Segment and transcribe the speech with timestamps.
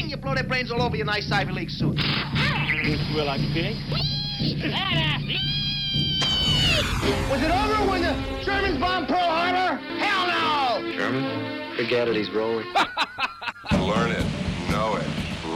[0.00, 1.96] bing, you blow their brains all over your nice Ivy League suit.
[3.14, 3.76] Well, like pink.
[7.30, 9.76] Was it over when the Germans bombed Pearl Harbor?
[9.98, 10.92] Hell no!
[10.92, 11.76] German?
[11.76, 12.66] Forget it, he's rolling.
[13.72, 14.24] Learn it,
[14.70, 15.06] know it,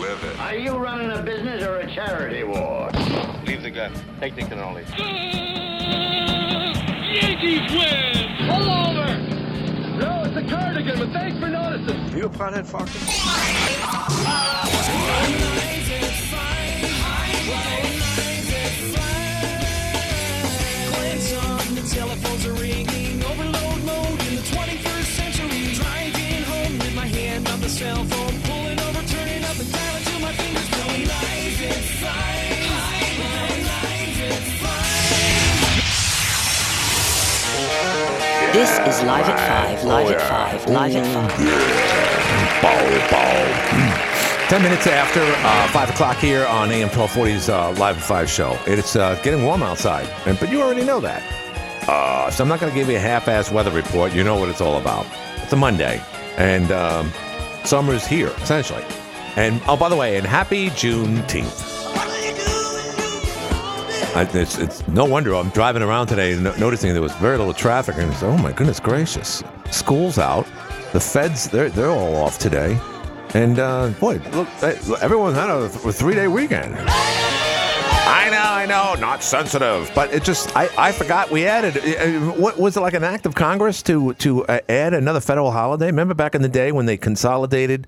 [0.01, 0.39] live it.
[0.39, 2.91] Are you running a business or a charity war?
[3.47, 3.93] Leave the gun.
[4.21, 4.85] Take the cannoli.
[7.13, 8.49] Yankees win!
[8.49, 9.32] Pull over!
[10.43, 12.19] No, it's a cardigan, but thanks for noticing.
[12.19, 12.91] You a pothead, Fox?
[21.93, 22.62] Telephones are
[38.53, 40.21] This is Live at 5, Live at
[40.61, 41.47] 5, Live at 5.
[41.47, 42.03] yeah
[44.51, 48.59] Ten minutes after uh, five o'clock here on AM 1240's uh, Live at Five show.
[48.67, 51.23] It's uh, getting warm outside, and, but you already know that.
[51.89, 54.13] Uh, so I'm not going to give you a half-ass weather report.
[54.13, 55.07] You know what it's all about.
[55.37, 56.03] It's a Monday,
[56.37, 57.11] and um,
[57.65, 58.85] summer's here essentially.
[59.37, 61.82] And oh, by the way, and happy Juneteenth.
[64.15, 67.39] I, it's, it's no wonder I'm driving around today and no- noticing there was very
[67.39, 70.47] little traffic, and oh my goodness gracious, school's out,
[70.93, 72.79] the feds they're they're all off today,
[73.33, 76.77] and uh, boy, look, eh, everyone had a, th- three day weekend.
[76.79, 81.79] I know, I know, not sensitive, but it just I, I forgot we added.
[81.79, 85.51] uh, What was it like an act of Congress to to uh, add another federal
[85.53, 85.87] holiday?
[85.87, 87.87] Remember back in the day when they consolidated.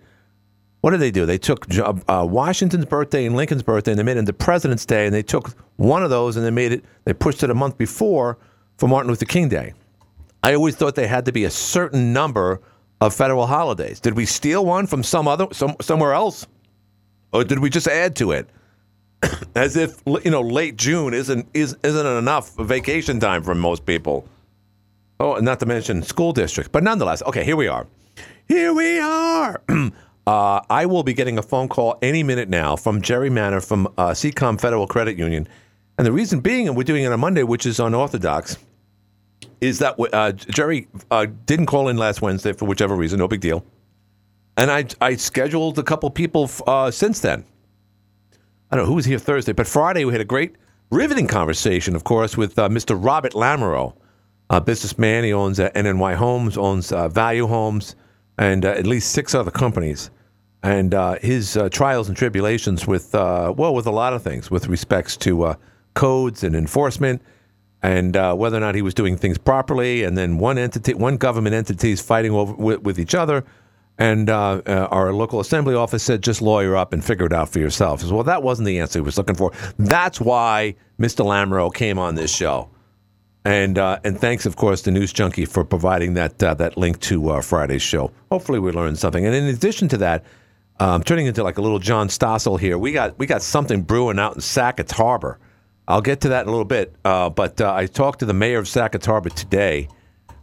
[0.84, 1.24] What did they do?
[1.24, 5.06] They took uh, Washington's birthday and Lincoln's birthday, and they made it into President's Day,
[5.06, 6.84] and they took one of those and they made it.
[7.06, 8.36] They pushed it a month before
[8.76, 9.72] for Martin Luther King Day.
[10.42, 12.60] I always thought they had to be a certain number
[13.00, 13.98] of federal holidays.
[13.98, 16.46] Did we steal one from some other some somewhere else,
[17.32, 18.50] or did we just add to it?
[19.54, 24.28] As if you know, late June isn't is isn't enough vacation time for most people.
[25.18, 27.86] Oh, not to mention school districts, but nonetheless, okay, here we are.
[28.48, 29.62] Here we are.
[30.26, 33.86] uh, I will be getting a phone call any minute now from Jerry Manor from
[33.98, 35.46] uh, SeaComm Federal Credit Union,
[35.98, 38.56] and the reason being, and we're doing it on Monday, which is unorthodox,
[39.60, 43.40] is that uh, Jerry uh, didn't call in last Wednesday for whichever reason, no big
[43.40, 43.64] deal,
[44.56, 47.44] and I I scheduled a couple people uh, since then.
[48.70, 50.56] I don't know who was here Thursday, but Friday we had a great,
[50.90, 52.98] riveting conversation, of course, with uh, Mr.
[52.98, 53.94] Robert Lamoureux,
[54.48, 55.22] a businessman.
[55.22, 57.94] He owns uh, NNY Homes, owns Value Homes,
[58.38, 60.10] and uh, at least six other companies.
[60.62, 64.50] And uh, his uh, trials and tribulations with, uh, well, with a lot of things,
[64.50, 65.54] with respects to uh,
[65.92, 67.20] codes and enforcement,
[67.82, 70.04] and uh, whether or not he was doing things properly.
[70.04, 73.44] And then one entity, one government entity is fighting over with, with each other.
[73.98, 78.00] And our local assembly office said, just lawyer up and figure it out for yourself.
[78.00, 79.52] Said, well, that wasn't the answer he was looking for.
[79.78, 81.24] That's why Mr.
[81.24, 82.70] Lamoureux came on this show.
[83.44, 86.98] And uh, and thanks, of course, to News Junkie for providing that uh, that link
[87.00, 88.10] to uh, Friday's show.
[88.30, 89.24] Hopefully, we learned something.
[89.26, 90.24] And in addition to that,
[90.80, 94.18] um, turning into like a little John Stossel here, we got we got something brewing
[94.18, 95.38] out in Sackets Harbor.
[95.86, 96.94] I'll get to that in a little bit.
[97.04, 99.88] Uh, but uh, I talked to the mayor of Sackets Harbor today.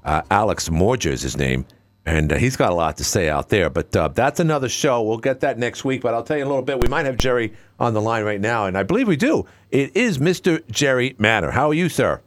[0.06, 1.66] Uh, Alex Morger is his name,
[2.06, 3.72] and he's got a lot to say out there.
[3.72, 5.02] But that's another show.
[5.02, 6.04] We'll get that next week.
[6.04, 6.80] But I'll tell you in a little bit.
[6.80, 9.48] We might have Jerry on the line right now, and I believe we do.
[9.72, 10.62] It is Mr.
[10.70, 11.50] Jerry Manor.
[11.50, 12.22] How are you, sir?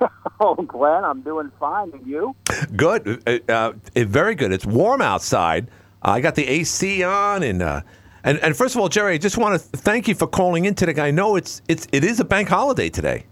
[0.40, 1.92] Oh, Glenn, I'm doing fine.
[1.92, 2.34] And you?
[2.74, 3.22] Good.
[3.26, 4.52] Uh, uh, very good.
[4.52, 5.70] It's warm outside.
[6.02, 7.82] I got the AC on, and uh,
[8.24, 10.74] and and first of all, Jerry, I just want to thank you for calling in
[10.74, 11.00] today.
[11.00, 13.26] I know it's it's it is a bank holiday today.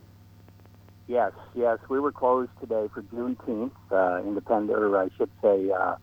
[1.09, 1.79] Yes, yes.
[1.89, 5.97] We were closed today for Juneteenth, uh, independent, or I should say, uh,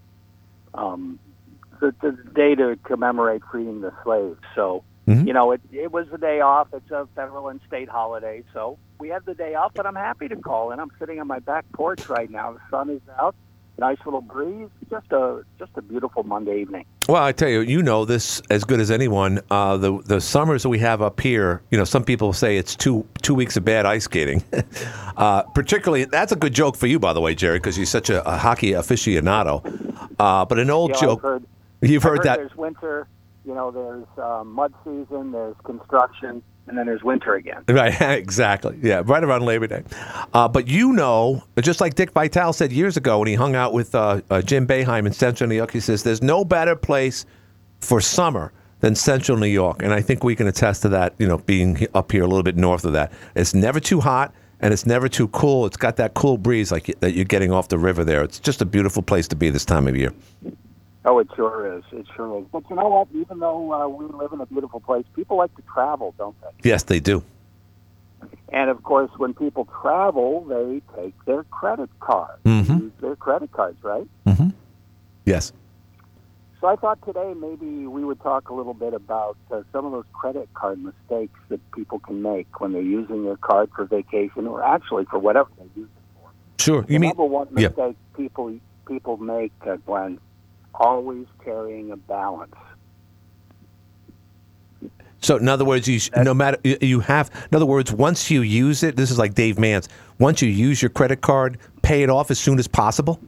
[0.75, 1.17] um,
[1.79, 4.39] the, the day to commemorate freeing the slaves.
[4.53, 5.27] So, Mhm.
[5.27, 6.67] you know, it, it was the day off.
[6.73, 8.43] It's a federal and state holiday.
[8.53, 10.79] So we had the day off, but I'm happy to call in.
[10.79, 12.53] I'm sitting on my back porch right now.
[12.53, 13.35] The sun is out.
[13.79, 14.67] Nice little breeze.
[14.89, 16.85] Just a just a beautiful Monday evening.
[17.07, 19.39] Well, I tell you, you know this as good as anyone.
[19.49, 22.75] Uh, the the summers that we have up here, you know, some people say it's
[22.75, 24.43] two two weeks of bad ice skating.
[25.17, 28.09] uh, particularly, that's a good joke for you, by the way, Jerry, because you're such
[28.09, 29.63] a, a hockey aficionado.
[30.19, 31.21] Uh, but an old know, joke.
[31.21, 31.45] Heard,
[31.81, 32.37] You've I've heard that.
[32.37, 33.07] There's winter.
[33.49, 35.31] You know, there's uh, mud season.
[35.31, 37.63] There's construction, and then there's winter again.
[37.67, 38.77] Right, exactly.
[38.79, 39.83] Yeah, right around Labor Day.
[40.35, 43.73] Uh, but you know, just like Dick Vitale said years ago when he hung out
[43.73, 47.25] with uh, uh, Jim Boeheim in Central New York, he says, There's no better place
[47.79, 49.81] for summer than Central New York.
[49.81, 52.43] And I think we can attest to that, you know, being up here a little
[52.43, 53.11] bit north of that.
[53.33, 55.65] It's never too hot and it's never too cool.
[55.65, 58.23] It's got that cool breeze like that you're getting off the river there.
[58.23, 60.13] It's just a beautiful place to be this time of year.
[61.05, 61.83] Oh, it sure is.
[61.91, 62.45] It sure is.
[62.51, 63.07] But you know what?
[63.13, 66.69] Even though uh, we live in a beautiful place, people like to travel, don't they?
[66.69, 67.23] Yes, they do.
[68.51, 72.81] And of course, when people travel, they take their credit card, Mhm.
[72.81, 74.07] use their credit cards, right?
[74.25, 74.49] Mm-hmm.
[75.25, 75.53] Yes.
[76.59, 79.93] So I thought today maybe we would talk a little bit about uh, some of
[79.93, 84.45] those credit card mistakes that people can make when they're using their card for vacation
[84.47, 86.03] or actually for whatever they use it.
[86.21, 86.29] For.
[86.61, 86.81] Sure.
[86.81, 87.69] The You mean number one yeah.
[87.69, 88.53] mistake people
[88.85, 90.19] people make, uh, Glenn,
[90.79, 92.55] always carrying a balance.
[95.21, 97.29] So, in other words, you sh- no matter you- have.
[97.51, 99.89] In other words, once you use it, this is like Dave Mance.
[100.17, 103.19] Once you use your credit card, pay it off as soon as possible.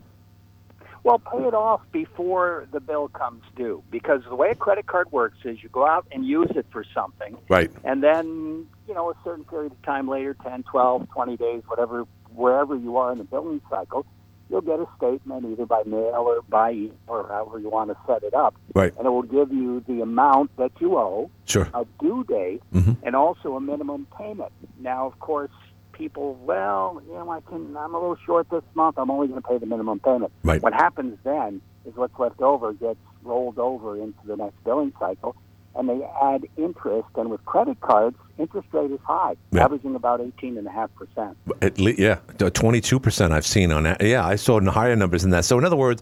[1.03, 5.11] Well, pay it off before the bill comes due because the way a credit card
[5.11, 7.71] works is you go out and use it for something, Right.
[7.83, 12.05] and then, you know, a certain period of time later 10, 12, 20 days, whatever,
[12.35, 14.05] wherever you are in the billing cycle
[14.51, 17.97] you'll get a statement either by mail or by email or however you want to
[18.05, 18.53] set it up.
[18.75, 18.93] Right.
[18.97, 21.67] And it will give you the amount that you owe, Sure.
[21.73, 22.97] a due date, Mhm.
[23.03, 24.51] and also a minimum payment.
[24.79, 25.51] Now, of course,
[25.93, 28.97] people, well, you know, I can, I'm a little short this month.
[28.97, 30.31] I'm only going to pay the minimum payment.
[30.43, 30.61] Right.
[30.61, 35.35] What happens then is what's left over gets rolled over into the next billing cycle,
[35.75, 37.07] and they add interest.
[37.15, 39.65] And with credit cards, interest rate is high, Yeah.
[39.65, 41.35] averaging about 18.5%.
[41.61, 44.01] At least, yeah, uh, twenty-two percent I've seen on that.
[44.03, 45.45] Yeah, I saw higher numbers than that.
[45.45, 46.01] So, in other words,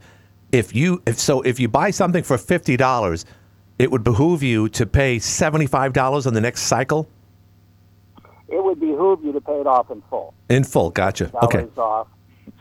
[0.51, 3.25] if you if so, if you buy something for fifty dollars,
[3.77, 7.07] it would behoove you to pay seventy-five dollars on the next cycle
[8.47, 10.33] It would behoove you to pay it off in full.
[10.49, 10.89] in full.
[10.89, 11.29] Gotcha.
[11.43, 11.67] Okay.
[11.77, 12.07] off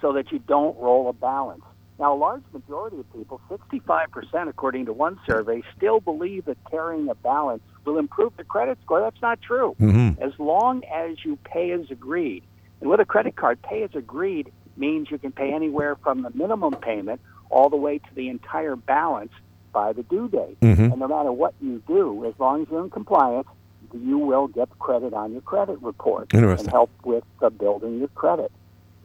[0.03, 1.63] so that you don't roll a balance.
[1.99, 7.09] Now, a large majority of people, 65% according to one survey, still believe that carrying
[7.09, 9.00] a balance will improve the credit score.
[9.00, 9.75] That's not true.
[9.81, 10.19] Mhm.
[10.21, 12.45] As long as you pay as agreed.
[12.81, 16.31] And with a credit card, pay as agreed means you can pay anywhere from the
[16.35, 19.33] minimum payment all the way to the entire balance
[19.73, 20.61] by the due date.
[20.61, 20.93] Mhm.
[20.93, 23.49] And no matter what you do, as long as you're in compliance,
[23.93, 26.29] you will get credit on your credit report
[26.61, 28.53] and help with uh, building your credit.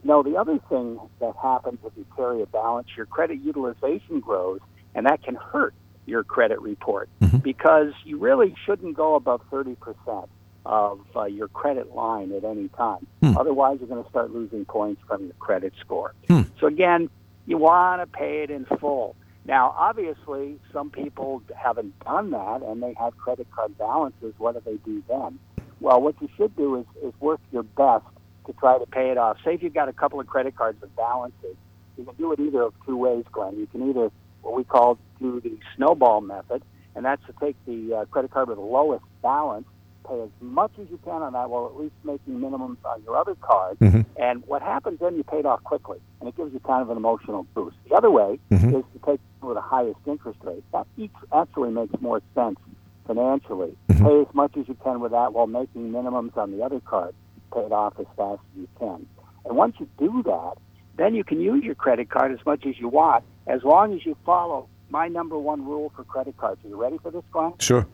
[0.04, 4.60] No, the other thing that happens if you carry a balance, your credit utilization grows,
[4.96, 5.74] and that can hurt
[6.06, 7.38] your credit report mm-hmm.
[7.38, 10.28] because you really shouldn't go above 30%
[10.66, 13.06] of uh, your credit line at any time.
[13.22, 13.38] Hmm.
[13.38, 16.14] Otherwise, you're going to start losing points from your credit score.
[16.28, 16.42] Hmm.
[16.60, 17.10] So, again,
[17.46, 19.16] you want to pay it in full.
[19.46, 24.34] Now, obviously, some people haven't done that and they have credit card balances.
[24.38, 25.38] What do they do then?
[25.82, 28.06] Well, what you should do is, is work your best
[28.46, 29.38] to try to pay it off.
[29.44, 31.56] Say if you've got a couple of credit cards with balances,
[31.98, 33.58] you can do it either of two ways, Glenn.
[33.58, 34.12] You can either
[34.42, 36.64] what we call do the snowball method,
[36.96, 39.66] and that's to take the uh, credit card with the lowest balance,
[40.08, 43.16] pay as much as you can on that, while at least making minimums on your
[43.16, 43.80] other card.
[43.80, 44.06] Mhm.
[44.18, 46.90] And what happens then, you pay it off quickly, and it gives you kind of
[46.90, 47.78] an emotional boost.
[47.90, 48.80] The other way Mhm.
[48.80, 50.64] is to take with the highest interest rate.
[50.72, 52.58] That each actually makes more sense
[53.06, 53.76] financially.
[53.90, 54.04] Mhm.
[54.06, 57.14] Pay as much as you can with that while making minimums on the other card.
[57.54, 59.06] Pay it off as fast as you can.
[59.46, 60.54] And once you do that,
[60.98, 64.06] then you can use your credit card as much as you want, as long as
[64.06, 66.64] you follow my number one rule for credit cards.
[66.64, 67.54] Are you ready for this, Glenn?
[67.60, 67.86] Sure.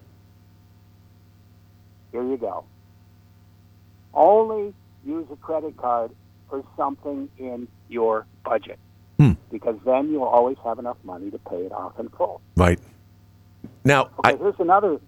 [2.12, 2.66] Here you go.
[4.14, 4.74] Only
[5.06, 6.12] use a credit card
[6.50, 8.80] for something in your budget.
[9.18, 9.34] Hmm.
[9.52, 12.42] Because then you'll always have enough money to pay it off in full.
[12.56, 12.80] Right.
[13.84, 15.00] Now, Okay, I, here's another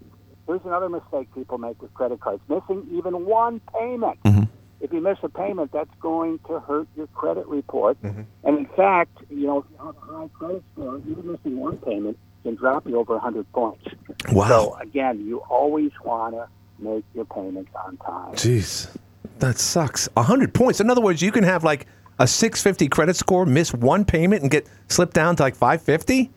[0.47, 2.41] here's another mistake people make with credit cards.
[2.49, 4.19] Missing even one payment.
[4.23, 4.47] Mhm.
[4.79, 8.01] If you miss a payment, that's going to hurt your credit report.
[8.01, 8.21] Mm-hmm.
[8.43, 11.77] And in fact, you know, if you have a high credit score, even missing one
[11.77, 13.83] payment can drop you over 100 points.
[14.31, 14.47] wow.
[14.47, 16.47] So again, you always want to
[16.79, 18.33] make your payments on time.
[18.33, 18.89] Jeez,
[19.37, 20.09] that sucks.
[20.17, 20.79] A hundred points.
[20.79, 21.85] In other words, you can have like
[22.17, 25.83] a six fifty credit score, miss one payment, and get slipped down to like five
[25.83, 26.31] fifty.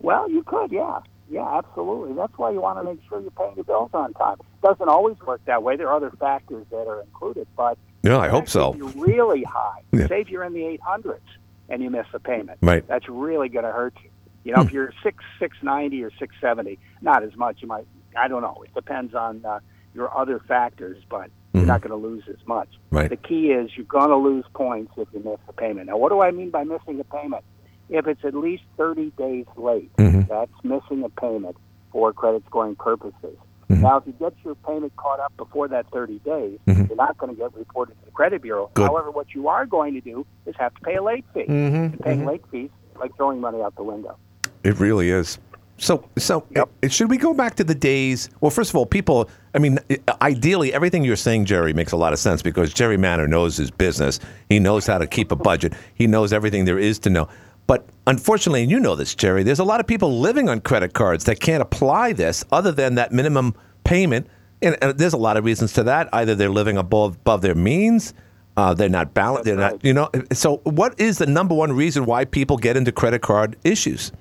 [0.00, 1.00] Well, you could, yeah.
[1.30, 2.14] Yeah, absolutely.
[2.14, 4.36] That's why you want to make sure you're paying your bills on time.
[4.40, 5.76] It Doesn't always work that way.
[5.76, 8.70] There are other factors that are included, but Yeah, I hope so.
[8.72, 10.06] If you're really high, Yeah.
[10.06, 11.20] say if you're in the 800s
[11.68, 12.86] and you miss a payment, Right.
[12.86, 14.10] that's really going to hurt you.
[14.44, 17.60] You know, if you're six six ninety or six seventy, not as much.
[17.60, 18.62] You might, I don't know.
[18.64, 19.58] It depends on uh,
[19.94, 22.68] your other factors, but you're not going to lose as much.
[22.90, 23.10] Right.
[23.10, 25.88] The key is you're going to lose points if you miss a payment.
[25.88, 27.44] Now, what do I mean by missing a payment?
[27.88, 30.28] If it's at least 30 days late, Mhm.
[30.28, 31.56] that's missing a payment
[31.92, 33.36] for credit scoring purposes.
[33.70, 33.80] Mhm.
[33.82, 36.88] Now, if you get your payment caught up before that 30 days, Mhm.
[36.88, 38.70] you're not going to get reported to the credit bureau.
[38.74, 38.86] Good.
[38.86, 41.44] However, what you are going to do is have to pay a late fee.
[41.48, 44.16] Mhm, And paying late fees is like throwing money out the window.
[44.64, 45.38] It really is.
[45.80, 46.68] So, so Yep.
[46.84, 48.28] uh, should we go back to the days?
[48.40, 49.28] Well, first of all, people.
[49.54, 49.78] I mean,
[50.20, 53.70] ideally, everything you're saying, Jerry, makes a lot of sense because Jerry Manor knows his
[53.70, 54.18] business.
[54.48, 55.74] He knows how to keep a budget.
[55.94, 57.28] He knows everything there is to know.
[57.68, 60.94] But unfortunately, and you know this, Jerry, there's a lot of people living on credit
[60.94, 64.26] cards that can't apply this other than that minimum payment.
[64.62, 66.08] And, and there's a lot of reasons to that.
[66.12, 68.14] Either they're living above above their means,
[68.56, 70.10] uh, they're not balanced, they're not, you know.
[70.32, 74.12] So, what is the number one reason why people get into credit card issues?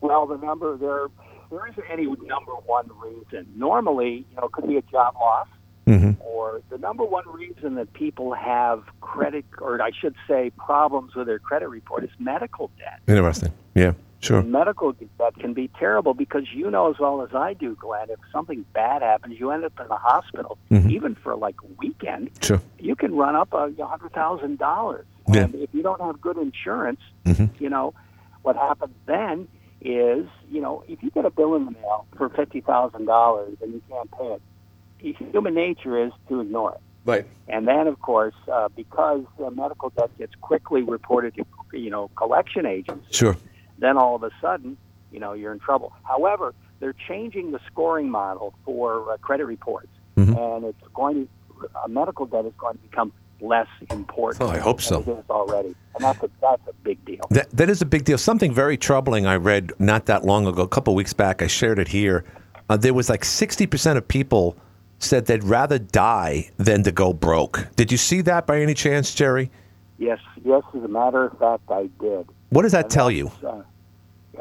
[0.00, 1.08] Well, the number there
[1.50, 3.48] there isn't any number one reason.
[3.56, 5.48] Normally, you know, it could be a job loss,
[5.86, 6.12] Mm-hmm.
[6.22, 11.26] or the number one reason that people have credit, or I should say, problems with
[11.26, 13.00] their credit report is medical debt.
[13.06, 13.52] Interesting.
[13.74, 14.38] Yeah, sure.
[14.38, 18.08] And medical debt can be terrible because you know as well as I do, Glenn,
[18.08, 20.90] if something bad happens, you end up in the hospital, Mhm.
[20.90, 22.60] even for like a weekend, Sure.
[22.78, 25.04] you can run up a hundred thousand dollars.
[25.28, 25.44] Yeah.
[25.44, 27.50] And if you don't have good insurance, Mhm.
[27.60, 27.92] you know,
[28.42, 29.48] what happens then
[29.82, 33.56] is, you know, if you get a bill in the mail for fifty thousand dollars
[33.62, 34.42] and you can't pay it,
[35.12, 36.80] human nature is to ignore it.
[37.04, 37.26] Right.
[37.48, 41.44] And then, of course, uh, because uh, medical debt gets quickly reported to,
[41.78, 43.36] you know, collection agents, Sure.
[43.78, 44.76] then all of a sudden,
[45.12, 45.92] you know, you're in trouble.
[46.04, 50.36] However, they're changing the scoring model for uh, credit reports, Mhm.
[50.56, 54.42] and it's going to uh, medical debt is going to become less important.
[54.42, 55.00] Oh, I hope so.
[55.00, 57.20] than It is already, and that's a that's a big deal.
[57.30, 58.18] That, that is a big deal.
[58.18, 61.42] Something very troubling I read not that long ago, a couple weeks back.
[61.42, 62.24] I shared it here.
[62.68, 64.56] Uh, there was like 60% of people
[64.98, 67.68] said they'd rather die than to go broke.
[67.76, 69.50] Did you see that by any chance, Jerry?
[69.98, 70.62] Yes, yes.
[70.76, 72.26] As a matter of fact, I did.
[72.50, 73.30] What does that And tell you?
[73.46, 73.62] Uh,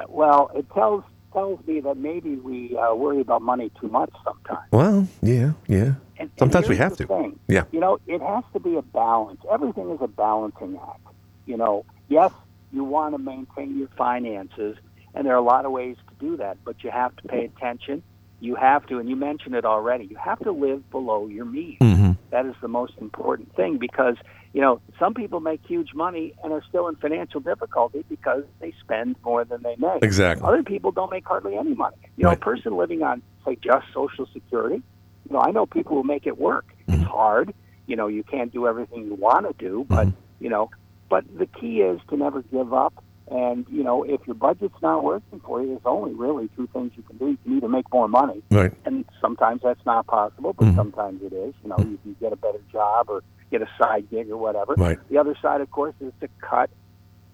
[0.08, 4.68] well, it tells tells me that maybe we uh, worry about money too much sometimes.
[4.72, 5.96] Well, yeah, yeah.
[6.18, 7.08] And, Sometimes and we have to.
[7.08, 7.40] Thing.
[7.48, 7.64] Yeah.
[7.72, 9.42] You know, it has to be a balance.
[9.52, 11.02] Everything is a balancing act.
[11.48, 12.32] You know, yes,
[12.72, 14.78] you want to maintain your finances,
[15.16, 17.46] and there are a lot of ways to do that, but you have to pay
[17.46, 18.04] attention.
[18.44, 21.80] You have to, and you mentioned it already, you have to live below your means.
[21.80, 22.12] Mm-hmm.
[22.32, 24.18] That is the most important thing because,
[24.52, 28.74] you know, some people make huge money and are still in financial difficulty because they
[28.82, 30.04] spend more than they make.
[30.04, 30.46] Exactly.
[30.46, 31.96] Other people don't make hardly any money.
[32.18, 32.38] You know, Right.
[32.38, 34.82] a person living on, say, just Social Security,
[35.30, 36.66] you know, I know people who make it work.
[36.90, 37.02] Mm-hmm.
[37.02, 37.54] It's hard.
[37.88, 40.44] You know, you can't do everything you want to do, but, Mm-hmm.
[40.44, 40.70] you know,
[41.10, 42.94] but the key is to never give up.
[43.32, 46.92] And, you know, if your budget's not working for you, there's only really two things
[46.96, 47.30] you can do.
[47.30, 48.74] You can either make more money, Right.
[48.86, 50.76] and sometimes that's not possible, but Mhm.
[50.76, 51.54] sometimes it is.
[51.64, 54.76] You know, you can get a better job or get a side gig or whatever.
[54.78, 55.00] Right.
[55.10, 56.70] The other side, of course, is to cut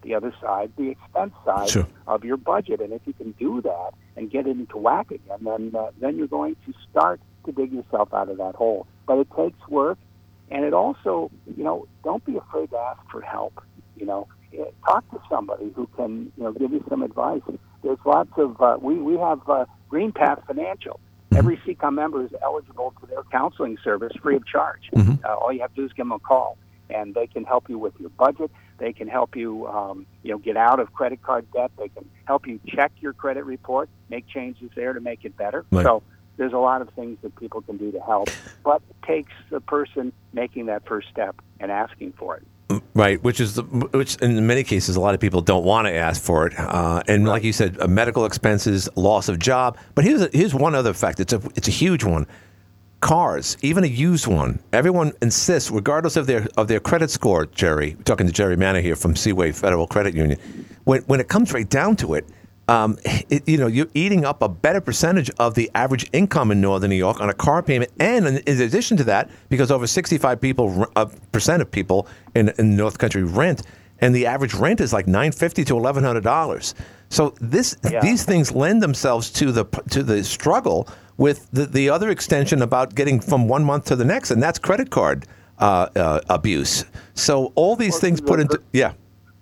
[0.03, 1.87] the other side, the expense side Sure.
[2.07, 2.81] of your budget.
[2.81, 6.17] And if you can do that and get it into whack again, then uh, then
[6.17, 8.85] you're going to start to dig yourself out of that hole.
[9.07, 9.97] But it takes work,
[10.51, 13.59] and it also, you know, don't be afraid to ask for help.
[13.95, 14.27] You know,
[14.85, 17.41] talk to somebody who can, you know, give you some advice.
[17.83, 20.99] There's lots of uh, we we have uh, GreenPath Financial.
[21.35, 24.89] Every SeaComm member is eligible to their counseling service free of charge.
[24.95, 25.23] Mhm.
[25.23, 26.57] Uh, all you have to do is give them a call,
[26.89, 28.51] and they can help you with your budget.
[28.79, 31.71] They can help you, um, you know, get out of credit card debt.
[31.77, 35.65] They can help you check your credit report, make changes there to make it better.
[35.71, 35.85] Right.
[35.85, 36.01] So
[36.37, 38.29] there's a lot of things that people can do to help,
[38.63, 42.47] but it takes the person making that first step and asking for it.
[42.93, 45.93] Right, which is the, which in many cases a lot of people don't want to
[45.93, 49.75] ask for it, uh, and like you said, uh, medical expenses, loss of job.
[49.95, 51.19] But here's a, here's one other fact.
[51.19, 52.27] It's a it's a huge one.
[52.99, 57.47] Cars, even a used one, everyone insists, regardless of their of their credit score.
[57.47, 60.37] Jerry, talking to Jerry Manor here from Seaway Federal Credit Union.
[60.83, 62.27] When when it comes right down to it,
[62.69, 62.97] um,
[63.29, 66.89] it, you know, you're eating up a better percentage of the average income in Northern
[66.89, 70.39] New York on a car payment, and in, in addition to that, because over 65
[70.39, 73.63] people uh, percent of people in, in North Country rent,
[74.01, 76.75] and the average rent is like 950 to 1100 dollars.
[77.09, 78.01] So this Yeah.
[78.01, 82.95] these things lend themselves to the to the struggle with the, the other extension about
[82.95, 85.25] getting from one month to the next, and that's credit card
[85.57, 86.85] uh, uh, abuse.
[87.15, 88.93] So all these Well, things the- put into yeah.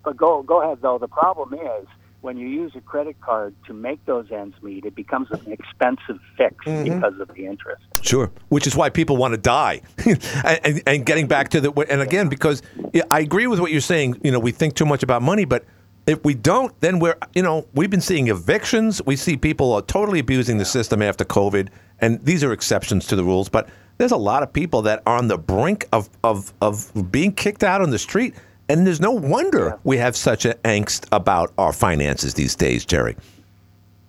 [0.04, 0.98] But go go ahead though.
[0.98, 1.86] The problem is
[2.22, 6.20] when you use a credit card to make those ends meet, it becomes an expensive
[6.36, 6.96] fix Mm-hmm.
[6.96, 7.84] because of the interest.
[8.02, 8.32] Sure.
[8.50, 9.82] Which is why people want to die.
[10.44, 12.62] and, and, getting back to the, and again, because
[12.94, 15.46] yeah, I agree with what you're saying, you know, we think too much about money,
[15.46, 15.64] but
[16.08, 19.02] if we don't, then we're, you know, we've been seeing evictions.
[19.06, 21.70] We see people are totally abusing the system after COVID,
[22.00, 25.18] and these are exceptions to the rules, but there's a lot of people that are
[25.18, 28.36] on the brink of, of, of being kicked out on the street.
[28.70, 33.16] And there's no wonder we have such an angst about our finances these days, Jerry.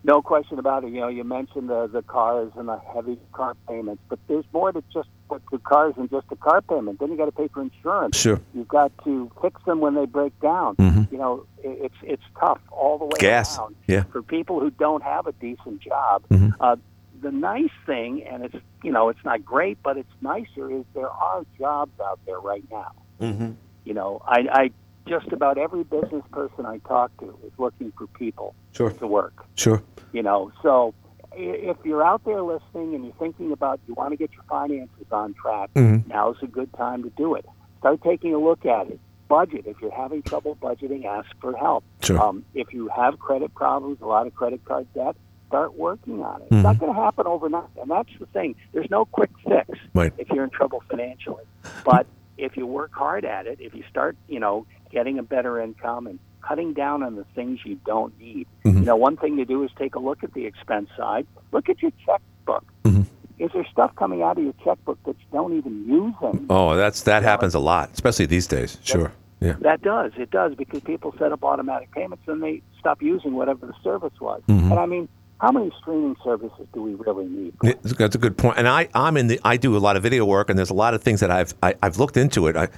[0.04, 0.90] No question about it.
[0.90, 4.72] You know, you mentioned the the cars and the heavy car payments, but there's more
[4.72, 6.98] to just the cars than just the car payment.
[6.98, 8.16] Then you got to pay for insurance.
[8.16, 8.40] Sure.
[8.54, 10.76] You've got to fix them when they break down.
[10.76, 11.12] Mhm.
[11.12, 13.58] You know, it, it's it's tough all the way Gas.
[13.58, 13.74] around.
[13.86, 14.04] Yeah.
[14.04, 16.54] For people who don't have a decent job, Mhm.
[16.60, 16.76] uh,
[17.20, 21.10] the nice thing, and it's you know, it's not great, but it's nicer, is there
[21.10, 22.92] are jobs out there right now.
[23.20, 23.50] Mm-hmm.
[23.88, 24.70] You know, I, I
[25.08, 28.90] just about every business person I talk to is looking for people Sure.
[28.90, 29.46] to work.
[29.54, 29.82] Sure.
[30.12, 30.92] You know, so
[31.32, 35.06] if you're out there listening and you're thinking about you want to get your finances
[35.10, 36.06] on track, Mhm.
[36.06, 37.46] now's a good time to do it.
[37.78, 39.00] Start taking a look at it.
[39.26, 39.64] Budget.
[39.66, 41.82] If you're having trouble budgeting, ask for help.
[42.02, 42.20] Sure.
[42.20, 45.16] Um, if you have credit problems, a lot of credit card debt,
[45.46, 46.50] start working on it.
[46.50, 46.56] Mhm.
[46.56, 48.54] It's not going to happen overnight, and that's the thing.
[48.72, 50.12] There's no quick fix Right.
[50.18, 51.44] if you're in trouble financially.
[51.86, 52.06] But
[52.38, 56.06] if you work hard at it, if you start, you know, getting a better income
[56.06, 58.46] and cutting down on the things you don't need.
[58.64, 58.74] Mhm.
[58.80, 61.26] You know, one thing to do is take a look at the expense side.
[61.52, 62.64] Look at your checkbook.
[62.84, 63.04] Mhm.
[63.38, 66.46] Is there stuff coming out of your checkbook that you don't even use anymore?
[66.48, 68.78] Oh, that's that happens a lot, especially these days.
[68.82, 69.12] Sure.
[69.40, 69.54] Yeah.
[69.60, 70.12] That does.
[70.16, 74.18] It does because people set up automatic payments and they stop using whatever the service
[74.20, 74.42] was.
[74.48, 74.70] Mhm.
[74.70, 75.08] And I mean,
[75.40, 77.54] how many streaming services do we really need?
[77.82, 78.58] That's a good point.
[78.58, 80.74] And I, I'm in the, I do a lot of video work, and there's a
[80.74, 82.56] lot of things that I've, I, I've looked into it.
[82.56, 82.68] I,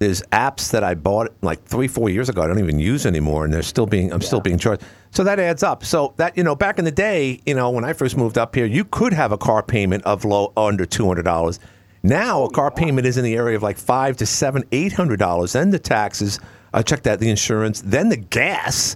[0.00, 2.42] there's apps that I bought like three, four years ago.
[2.42, 4.82] I don't even use anymore, and they're still being, I'm still being charged.
[5.10, 5.84] So that adds up.
[5.84, 8.54] So that you know, back in the day, you know, when I first moved up
[8.54, 11.58] here, you could have a car payment of low under two hundred dollars.
[12.02, 15.18] Now a car payment is in the area of like five to seven, eight hundred
[15.18, 15.52] dollars.
[15.52, 16.38] Then the taxes.
[16.72, 18.94] I checked that the insurance, then the gas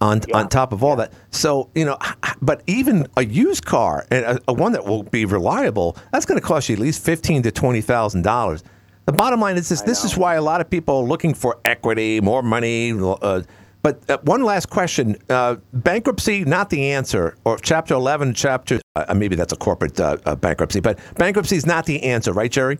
[0.00, 1.12] on on top of all that.
[1.30, 1.98] So you know,
[2.40, 6.40] but even a used car and a, a one that will be reliable, that's going
[6.40, 8.62] to cost you at least fifteen to twenty thousand dollars.
[9.06, 11.58] The bottom line is this: this is why a lot of people are looking for
[11.64, 12.92] equity, more money.
[12.92, 13.42] Uh,
[13.82, 19.14] but uh, one last question: uh, bankruptcy, not the answer, or Chapter Eleven, Chapter uh,
[19.14, 22.78] maybe that's a corporate uh, uh, bankruptcy, but bankruptcy is not the answer, right, Jerry?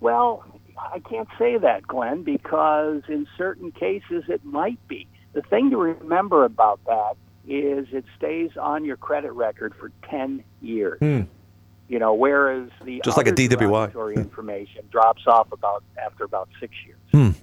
[0.00, 0.44] Well,
[0.76, 5.06] I can't say that, Glenn, because in certain cases it might be.
[5.32, 10.44] The thing to remember about that is it stays on your credit record for 10
[10.60, 10.98] years.
[11.00, 11.22] Hmm.
[11.88, 14.14] You know, whereas the Just like a DWI.
[14.16, 16.98] information drops off about after about six years.
[17.12, 17.38] Hmm.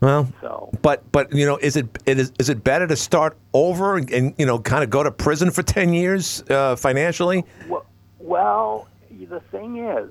[0.00, 3.36] Well, So but but you know, is it, it is is it better to start
[3.54, 7.44] over and, and you know kind of go to prison for ten years uh, financially?
[7.66, 7.86] Well,
[8.20, 10.10] well, the thing is,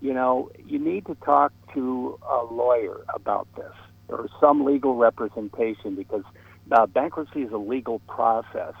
[0.00, 3.72] you know, you need to talk to a lawyer about this
[4.08, 6.22] or some legal representation because
[6.72, 8.74] uh, bankruptcy is a legal process.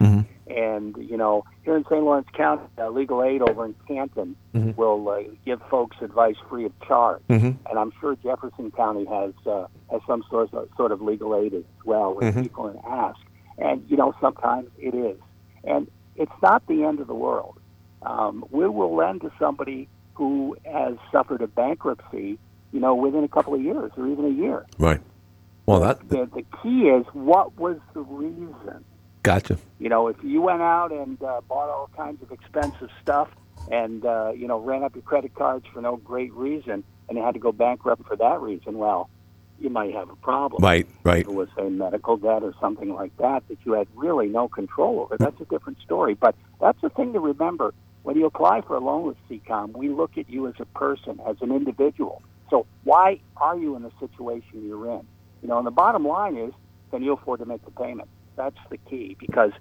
[0.46, 2.02] And, you know, here in St.
[2.02, 4.76] Lawrence County, uh, Legal Aid over in Canton Mhm.
[4.76, 7.22] will uh, give folks advice free of charge.
[7.30, 7.56] Mhm.
[7.68, 11.54] And I'm sure Jefferson County has uh, has some sort of, sort of legal aid
[11.54, 12.42] as well where Mhm.
[12.42, 13.18] people can ask.
[13.56, 15.18] And, you know, sometimes it is.
[15.64, 17.58] And it's not the end of the world.
[18.02, 22.38] Um, we will lend to somebody who has suffered a bankruptcy,
[22.72, 24.66] you know, within a couple of years or even a year.
[24.78, 25.00] Right.
[25.66, 28.84] Well, that The, the key is what was the reason?
[29.22, 29.56] gotcha.
[29.78, 33.28] You know, if you went out and uh, bought all kinds of expensive stuff
[33.70, 37.24] and, uh, you know, ran up your credit cards for no great reason and you
[37.24, 39.08] had to go bankrupt for that reason, well,
[39.58, 40.62] you might have a problem.
[40.62, 40.86] Right.
[41.04, 41.22] Right.
[41.22, 44.48] If it was a medical debt or something like that that you had really no
[44.48, 46.14] control over, that's a different story.
[46.14, 47.72] But that's the thing to remember.
[48.02, 51.20] When you apply for a loan with SeaComm, we look at you as a person,
[51.26, 52.20] as an individual.
[52.50, 55.06] So why are you in the situation you're in?
[55.44, 56.54] You know, and the bottom line is,
[56.90, 58.08] can you afford to make the payment?
[58.34, 59.14] That's the key.
[59.20, 59.52] Because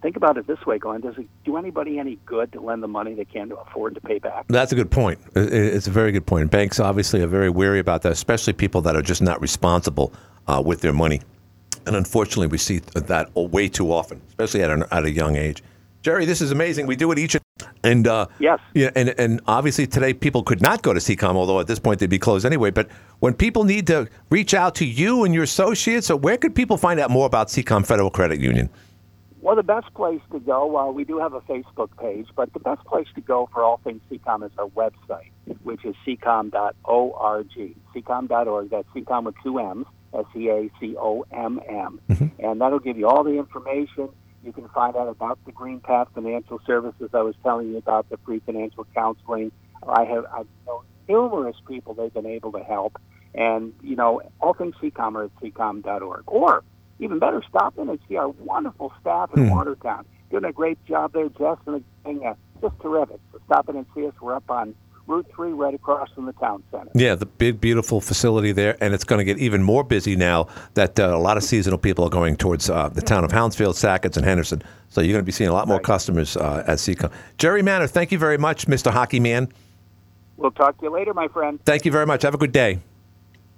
[0.00, 1.00] think about it this way, Glenn.
[1.00, 4.20] Does it do anybody any good to lend the money they can't afford to pay
[4.20, 4.46] back?
[4.46, 5.18] That's a good point.
[5.34, 6.52] It's a very good point.
[6.52, 10.12] Banks obviously are very wary about that, especially people that are just not responsible
[10.46, 11.20] uh, with their money.
[11.86, 15.60] And unfortunately, we see that way too often, especially at, an, at a young age.
[16.02, 16.86] Jerry, this is amazing.
[16.86, 17.36] We do it each
[17.84, 21.60] and uh, yes, yeah, and and obviously today people could not go to SeaComm, although
[21.60, 22.70] at this point they'd be closed anyway.
[22.70, 22.88] But
[23.20, 26.76] when people need to reach out to you and your associates, so where could people
[26.76, 28.70] find out more about SeaComm Federal Credit Union?
[29.42, 32.60] Well, the best place to go, well, we do have a Facebook page, but the
[32.60, 35.32] best place to go for all things SeaComm is our website,
[35.64, 37.48] which is seacomm.org.
[37.92, 42.00] seacomm.org, that's SeaComm with two M's, S-E-A-C-O-M-M.
[42.38, 44.10] And that'll give you all the information.
[44.42, 48.18] You can find out about the GreenPath Financial Services I was telling you about, the
[48.24, 49.52] free financial counseling.
[49.86, 52.96] I have I know numerous people they've been able to help.
[53.34, 56.24] And, you know, all things SeaComm are at seacomm.org.
[56.26, 56.64] Or,
[56.98, 59.50] even better, stop in and see our wonderful staff in Hmm.
[59.50, 60.04] Watertown.
[60.30, 62.26] Doing a great job there, Jess and the gang.
[62.26, 63.20] Uh, just terrific.
[63.32, 64.14] So stop in and see us.
[64.20, 64.74] We're up on
[65.06, 66.90] Route 3 right across from the town center.
[66.94, 70.46] Yeah, the big, beautiful facility there, and it's going to get even more busy now
[70.74, 73.76] that uh, a lot of seasonal people are going towards uh, the town of Hounsfield,
[73.76, 74.62] Sackets, and Henderson.
[74.88, 77.10] So you're going to be seeing a lot more customers uh, at SeaComm.
[77.38, 78.92] Jerry Manor, thank you very much, Mr.
[78.92, 79.48] Hockey Man.
[80.36, 81.58] We'll talk to you later, my friend.
[81.64, 82.22] Thank you very much.
[82.22, 82.78] Have a good day.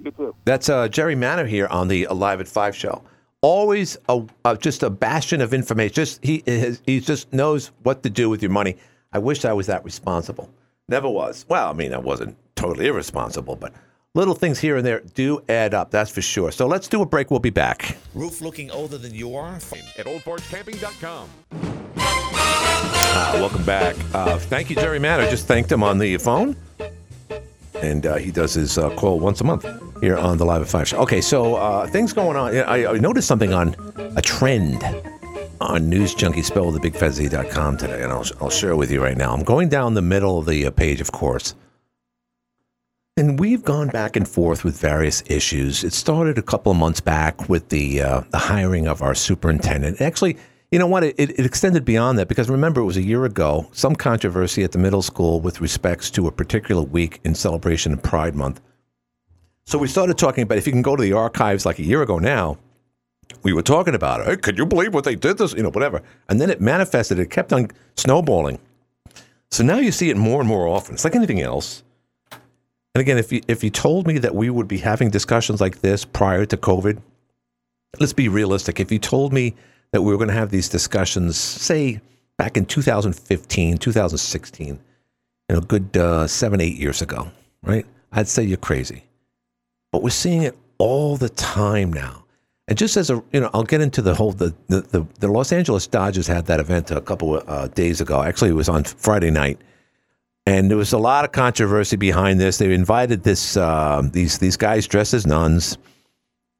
[0.02, 0.34] You too.
[0.44, 3.02] That's uh, Jerry Manor here on the Alive at Five show.
[3.40, 5.94] Always a, uh, just a bastion of information.
[5.94, 6.42] Just he
[6.86, 8.76] he just knows what to do with your money.
[9.12, 10.50] I wish I was that responsible.
[10.88, 11.46] Never was.
[11.48, 13.72] Well, I mean, I wasn't totally irresponsible, but
[14.14, 15.90] little things here and there do add up.
[15.90, 16.52] That's for sure.
[16.52, 17.30] So let's do a break.
[17.30, 17.96] We'll be back.
[18.14, 19.54] Roof looking older than you are?
[19.54, 19.62] At
[20.06, 21.28] oldforgecamping.com.
[21.96, 23.96] Uh, welcome back.
[24.12, 25.20] Uh, thank you, Jerry Mann.
[25.20, 26.54] I just thanked him on the phone.
[27.76, 29.66] And uh, he does his uh, call once a month
[30.00, 30.98] here on the Live at 5 show.
[30.98, 32.54] Okay, so uh, things going on.
[32.56, 33.74] I, I noticed something on
[34.16, 34.82] a trend
[35.60, 39.32] on newsjunkiespellwiththebigfezzy.com today, and I'll, I'll share with you right now.
[39.32, 41.54] I'm going down the middle of the uh, page, of course.
[43.16, 45.84] And we've gone back and forth with various issues.
[45.84, 50.00] It started a couple of months back with the uh, the hiring of our superintendent.
[50.00, 50.36] Actually,
[50.72, 51.04] you know what?
[51.04, 54.72] It, it extended beyond that because remember, it was a year ago, some controversy at
[54.72, 58.60] the middle school with respects to a particular week in celebration of Pride Month.
[59.64, 62.02] So we started talking about if you can go to the archives like a year
[62.02, 62.58] ago now,
[63.44, 64.26] we were talking about it.
[64.26, 65.52] Hey, could you believe what they did this?
[65.52, 66.02] You know, whatever.
[66.28, 68.58] And then it manifested, it kept on snowballing.
[69.50, 70.94] So now you see it more and more often.
[70.94, 71.84] It's like anything else.
[72.32, 75.80] And again, if you if you told me that we would be having discussions like
[75.80, 77.00] this prior to COVID,
[78.00, 78.80] let's be realistic.
[78.80, 79.54] If you told me
[79.92, 82.00] that we were going to have these discussions, say
[82.36, 87.30] back in 2015, 2016, you know, good uh, seven, eight years ago,
[87.62, 87.86] right?
[88.12, 89.04] I'd say you're crazy.
[89.92, 92.23] But we're seeing it all the time now.
[92.66, 95.28] And just as a, you know, I'll get into the whole, the, the, the, the
[95.28, 98.22] Los Angeles Dodgers had that event a couple of uh, days ago.
[98.22, 99.60] Actually, it was on Friday night.
[100.46, 102.58] And there was a lot of controversy behind this.
[102.58, 105.78] They invited this, uh, these, these guys dressed as nuns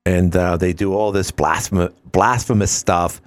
[0.07, 3.21] and uh, they do all this blasphemous, blasphemous stuff.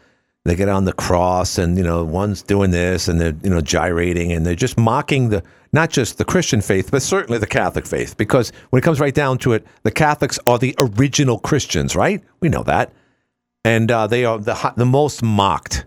[0.46, 3.62] They get on the cross, and you know, one's doing this, and they're you know
[3.62, 7.86] gyrating, and they're just mocking the not just the Christian faith, but certainly the Catholic
[7.86, 11.96] faith, because when it comes right down to it, the Catholics are the original Christians,
[11.96, 12.24] right?
[12.40, 12.94] We know that,
[13.64, 15.86] and uh, they are the the most mocked.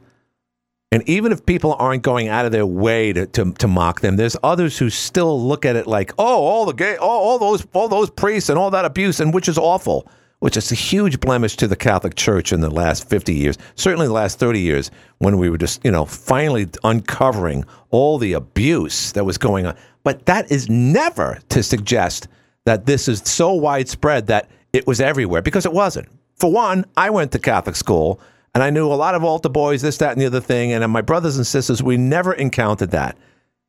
[0.92, 4.16] And even if people aren't going out of their way to, to, to mock them,
[4.16, 7.66] there's others who still look at it like, oh, all the gay, all, all those
[7.72, 10.08] all those priests and all that abuse, and which is awful
[10.40, 14.06] which is a huge blemish to the Catholic Church in the last 50 years, certainly
[14.06, 19.12] the last 30 years, when we were just, you know, finally uncovering all the abuse
[19.12, 19.76] that was going on.
[20.02, 22.26] But that is never to suggest
[22.64, 26.08] that this is so widespread that it was everywhere, because it wasn't.
[26.36, 28.20] For one, I went to Catholic school
[28.54, 30.72] and I knew a lot of altar boys, this, that, and the other thing.
[30.72, 33.16] And my brothers and sisters, we never encountered that.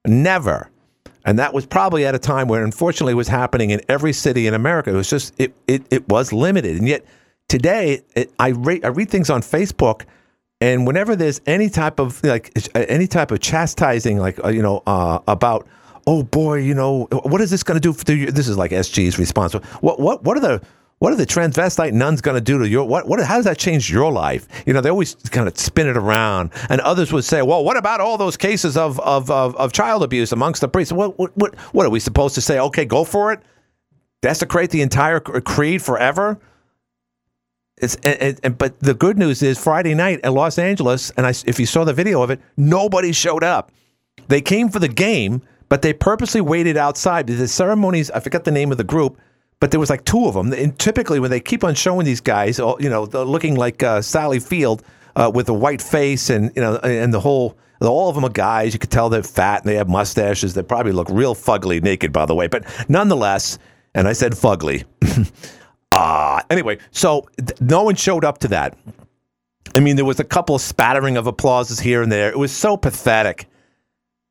[0.08, 0.71] Never.
[1.26, 4.48] And that was probably at a time where, unfortunately, it was happening in every city
[4.48, 4.90] in America.
[4.90, 6.78] It was just, it, it, it was limited.
[6.78, 7.06] And yet
[7.48, 10.06] today, it, I, I read things on Facebook,
[10.60, 14.82] and whenever there's any type of, like, any type of chastising, like, uh, you know,
[14.88, 15.68] uh, about,
[16.08, 18.32] oh boy, you know, what is this going to do for you?
[18.32, 19.54] This is like SG's response.
[19.54, 20.62] What, what, what are the,
[21.02, 23.58] what are the transvestite nuns going to do to your what, what how does that
[23.58, 24.48] change your life?
[24.68, 27.76] You know they always kind of spin it around and others would say well what
[27.76, 30.94] about all those cases of of, of, of child abuse amongst the priests?
[30.94, 32.60] What, what what what are we supposed to say?
[32.60, 33.40] Okay go for it?
[34.22, 36.40] Desecrate the entire creed forever?
[37.78, 41.34] It's and, and, but the good news is Friday night in Los Angeles and I,
[41.48, 43.72] if you saw the video of it nobody showed up.
[44.28, 47.26] They came for the game but they purposely waited outside.
[47.26, 49.20] The ceremonies I forget the name of the group
[49.62, 50.52] but there was like two of them.
[50.52, 54.39] And typically, when they keep on showing these guys, you know, looking like uh, Sally
[54.39, 54.84] Field
[55.15, 58.30] uh, with a white face and you know, and the whole, all of them are
[58.30, 58.74] guys.
[58.74, 60.56] You could tell they're fat and they have mustaches.
[60.56, 62.47] They probably look real fugly naked, by the way.
[62.47, 63.60] But nonetheless,
[63.93, 64.84] and I said fugly.
[65.93, 68.78] Ah, uh, anyway, so th- no one showed up to that.
[69.76, 72.30] I mean, there was a couple of spattering of applauses here and there.
[72.30, 73.50] It was so pathetic.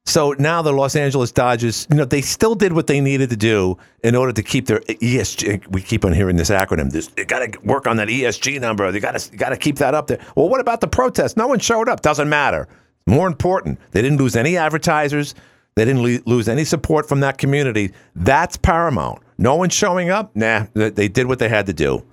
[0.07, 3.37] So now the Los Angeles Dodgers, you know, they still did what they needed to
[3.37, 5.69] do in order to keep their ESG.
[5.69, 6.91] We keep on hearing this acronym.
[6.91, 8.91] This, they got to work on that ESG number.
[8.91, 10.19] They got to got to keep that up there.
[10.35, 11.37] Well, what about the protest?
[11.37, 12.01] No one showed up.
[12.01, 12.67] Doesn't matter.
[13.07, 15.35] More important, they didn't lose any advertisers.
[15.75, 17.93] They didn't le- lose any support from that community.
[18.15, 19.21] That's paramount.
[19.39, 20.35] No one showing up.
[20.37, 22.05] Nah, they did what they had to do.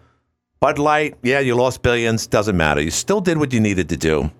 [0.59, 2.25] Bud Light, yeah, you lost billions.
[2.25, 2.81] Doesn't matter.
[2.81, 4.31] You still did what you needed to do.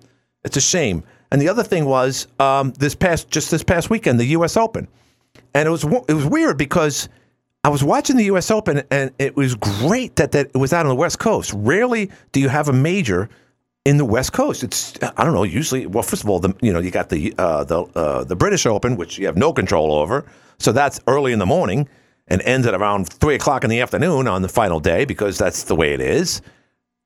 [0.44, 1.04] It's a shame.
[1.30, 4.56] And the other thing was um, this past just this past weekend, the U.S.
[4.56, 4.88] Open,
[5.54, 7.08] and it was it was weird because
[7.64, 8.50] I was watching the U.S.
[8.50, 11.52] Open, and it was great that that it was out on the West Coast.
[11.54, 13.28] Rarely do you have a major
[13.88, 14.62] in the West Coast.
[14.62, 15.44] It's I don't know.
[15.44, 18.36] Usually, well, first of all, the you know you got the uh, the uh, the
[18.36, 20.26] British Open, which you have no control over,
[20.58, 21.88] so that's early in the morning
[22.26, 25.64] and ends at around three o'clock in the afternoon on the final day because that's
[25.64, 26.42] the way it is,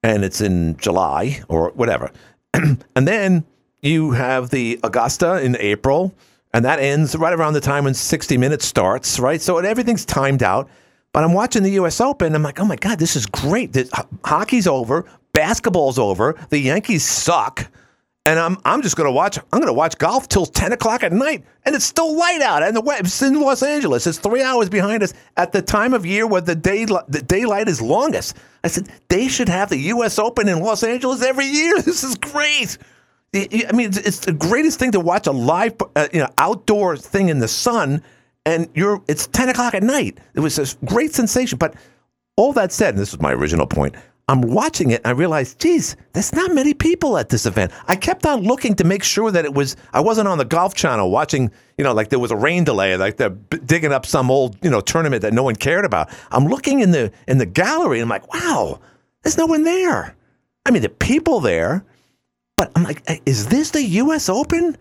[0.02, 2.10] and it's in July or whatever,
[2.54, 3.44] and then
[3.82, 6.14] you have the Augusta in April,
[6.54, 9.40] and that ends right around the time when 60 Minutes starts, right?
[9.42, 10.68] So everything's timed out.
[11.12, 12.00] But I'm watching the U.S.
[12.00, 12.34] Open.
[12.34, 13.72] I'm like, oh my God, this is great.
[13.74, 13.90] This,
[14.24, 15.04] hockey's over.
[15.34, 16.34] Basketball's over.
[16.50, 17.70] The Yankees suck.
[18.24, 19.38] and I'm I'm just going to watch.
[19.52, 22.62] I'm to watch golf till ten o'clock at night, and it's still light out.
[22.62, 24.06] And the it's in Los Angeles.
[24.06, 27.68] It's three hours behind us at the time of year where the day the daylight
[27.68, 28.36] is longest.
[28.64, 30.18] I said they should have the U.S.
[30.18, 31.74] Open in Los Angeles every year.
[31.82, 32.78] This is great.
[33.34, 37.30] I mean, it's the greatest thing to watch a live, uh, you know, outdoor thing
[37.30, 38.02] in the sun,
[38.44, 40.18] and you're it's ten o'clock at night.
[40.34, 41.56] It was a great sensation.
[41.56, 41.74] But
[42.36, 43.94] all that said, and this was my original point.
[44.28, 45.00] I'm watching it.
[45.04, 47.72] I realized, geez, there's not many people at this event.
[47.88, 49.76] I kept on looking to make sure that it was.
[49.94, 51.50] I wasn't on the Golf Channel watching.
[51.78, 54.70] You know, like there was a rain delay, like they're digging up some old you
[54.70, 56.10] know tournament that no one cared about.
[56.30, 57.98] I'm looking in the in the gallery.
[57.98, 58.78] and I'm like, wow,
[59.22, 60.14] there's no one there.
[60.66, 61.84] I mean, the people there,
[62.56, 64.28] but I'm like, is this the U.S.
[64.28, 64.76] Open?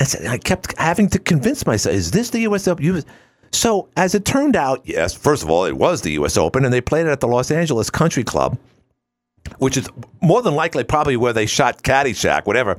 [0.00, 2.66] And I kept having to convince myself, is this the U.S.
[2.66, 3.04] Open?
[3.52, 5.14] So as it turned out, yes.
[5.14, 6.36] First of all, it was the U.S.
[6.36, 8.58] Open, and they played it at the Los Angeles Country Club
[9.58, 9.88] which is
[10.20, 12.78] more than likely probably where they shot Caddyshack, whatever.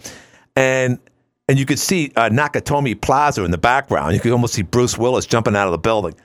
[0.55, 0.99] And
[1.47, 4.15] and you could see uh, Nakatomi Plaza in the background.
[4.15, 6.15] You could almost see Bruce Willis jumping out of the building.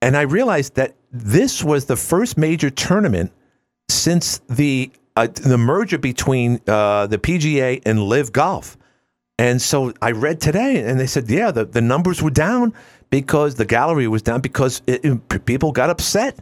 [0.00, 3.32] And I realized that this was the first major tournament
[3.88, 8.76] since the uh, the merger between uh, the PGA and LIV Golf.
[9.38, 12.74] And so I read today, and they said, yeah, the, the numbers were down
[13.10, 16.38] because the gallery was down because it, it, people got upset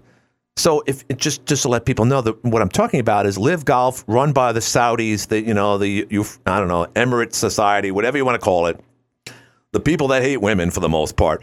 [0.57, 3.67] so if just just to let people know that what I'm talking about is LIV
[3.67, 7.91] Golf, run by the Saudis, the you know the you I don't know Emirates Society,
[7.91, 8.81] whatever you want to call it,
[9.73, 11.43] the people that hate women for the most part.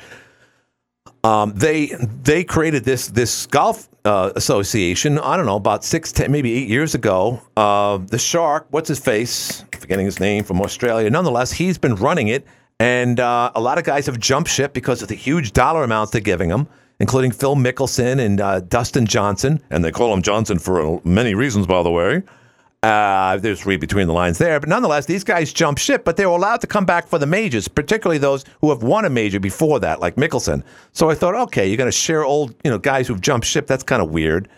[1.24, 1.88] Um, they
[2.24, 5.20] they created this this golf uh, association.
[5.20, 7.42] I don't know about six, ten, maybe eight years ago.
[7.56, 9.64] Uh, the shark, what's his face?
[9.80, 11.10] Forgetting his name from Australia.
[11.10, 12.46] Nonetheless, he's been running it,
[12.80, 16.12] and uh, a lot of guys have jumped ship because of the huge dollar amounts
[16.12, 16.68] they're giving them
[17.00, 19.62] including Phil Mickelson and uh, Dustin Johnson.
[19.70, 22.24] And they call him Johnson for many reasons, by the way.
[22.84, 24.60] Uh, there's read between the lines there.
[24.60, 27.26] But nonetheless, these guys jump ship, but they were allowed to come back for the
[27.26, 30.64] majors, particularly those who have won a major before that, like Mickelson.
[30.92, 33.68] So I thought, okay, you're going to share old, you know, guys who've jumped ship.
[33.68, 34.50] That's kind of weird.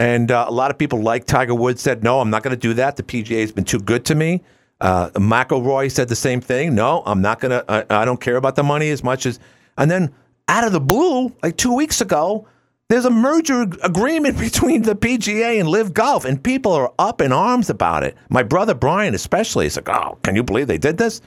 [0.00, 2.60] And uh, a lot of people like Tiger Woods said, no, I'm not going to
[2.60, 2.96] do that.
[2.96, 4.42] The PGA has been too good to me.
[4.80, 6.74] Uh, McIlroy said the same thing.
[6.74, 7.86] No, I'm not going to.
[7.90, 9.38] I don't care about the money as much as.
[9.76, 10.14] And then
[10.48, 12.46] out of the blue, like two weeks ago,
[12.88, 17.32] there's a merger agreement between the PGA and LIV Golf, and people are up in
[17.32, 18.16] arms about it.
[18.28, 21.20] My brother Brian, especially, is like, "Oh, can you believe they did this?"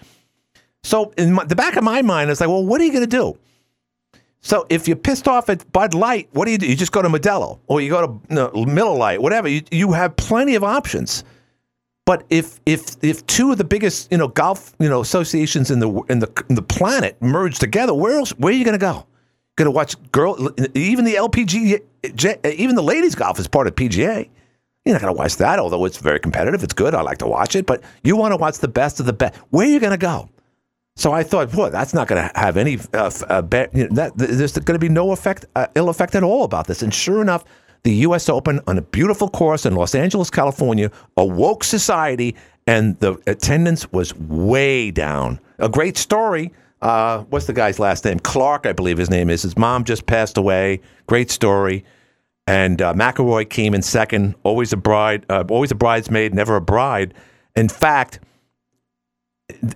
[0.84, 3.08] So, in my, the back of my mind, it's like, "Well, what are you going
[3.08, 3.38] to do?"
[4.42, 6.66] So, if you're pissed off at Bud Light, what do you do?
[6.66, 9.48] You just go to Modelo, or you go to know, Miller Lite, whatever.
[9.48, 11.24] You you have plenty of options.
[12.06, 15.80] But if if if two of the biggest you know golf you know associations in
[15.80, 18.32] the in the in the planet merge together, where else?
[18.32, 19.06] Where are you going to go?
[19.56, 20.52] Going to watch girl?
[20.74, 21.82] Even the LPG,
[22.46, 24.30] even the ladies golf is part of PGA.
[24.86, 26.64] You're not going to watch that, although it's very competitive.
[26.64, 26.96] It's good.
[26.96, 29.36] I like to watch it, but you want to watch the best of the best.
[29.50, 30.30] Where are you going to go?
[30.96, 32.78] So I thought, boy, that's not going to have any.
[32.94, 36.24] Uh, uh, you know, that, there's going to be no effect, uh, ill effect at
[36.24, 36.82] all about this.
[36.82, 37.46] And sure enough,
[37.84, 38.28] the U.S.
[38.30, 42.36] Open on a beautiful course in Los Angeles, California, awoke society,
[42.68, 45.40] and the attendance was way down.
[45.60, 46.52] A great story.
[46.82, 48.20] Uh, what's the guy's last name?
[48.20, 49.42] Clark, I believe his name is.
[49.42, 50.82] His mom just passed away.
[51.08, 51.84] Great story.
[52.48, 54.36] And uh, McIlroy came in second.
[54.44, 57.14] Always a bride, uh, always a bridesmaid, never a bride.
[57.56, 58.20] In fact,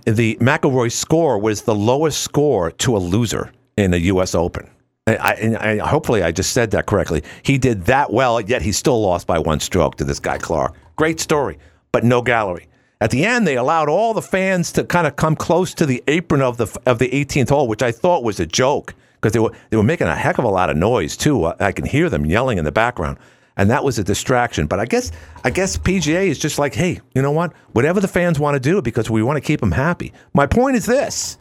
[0.06, 4.34] the McIlroy score was the lowest score to a loser in a U.S.
[4.34, 4.68] Open.
[5.06, 7.22] I, I, hopefully I just said that correctly.
[7.42, 10.74] He did that well, yet he still lost by one stroke to this guy Clark.
[10.96, 11.58] Great story,
[11.92, 12.68] but no gallery.
[13.04, 16.02] At the end, they allowed all the fans to kind of come close to the
[16.08, 19.40] apron of the of the 18th hole, which I thought was a joke because they
[19.40, 21.44] were they were making a heck of a lot of noise too.
[21.44, 23.18] I can hear them yelling in the background,
[23.58, 24.66] and that was a distraction.
[24.66, 25.12] But I guess
[25.44, 27.52] I guess PGA is just like, hey, you know what?
[27.72, 30.14] Whatever the fans want to do, because we want to keep them happy.
[30.32, 31.36] My point is this: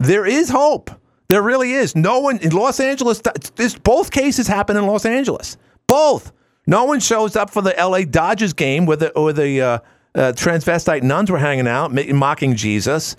[0.00, 0.90] there is hope
[1.28, 1.94] there really is.
[1.94, 3.22] No one in Los Angeles.
[3.54, 5.58] This, both cases happen in Los Angeles.
[5.86, 6.32] Both.
[6.66, 8.04] No one shows up for the L.A.
[8.04, 9.78] Dodgers game where the or the uh,
[10.14, 13.16] uh, transvestite nuns were hanging out, mocking Jesus.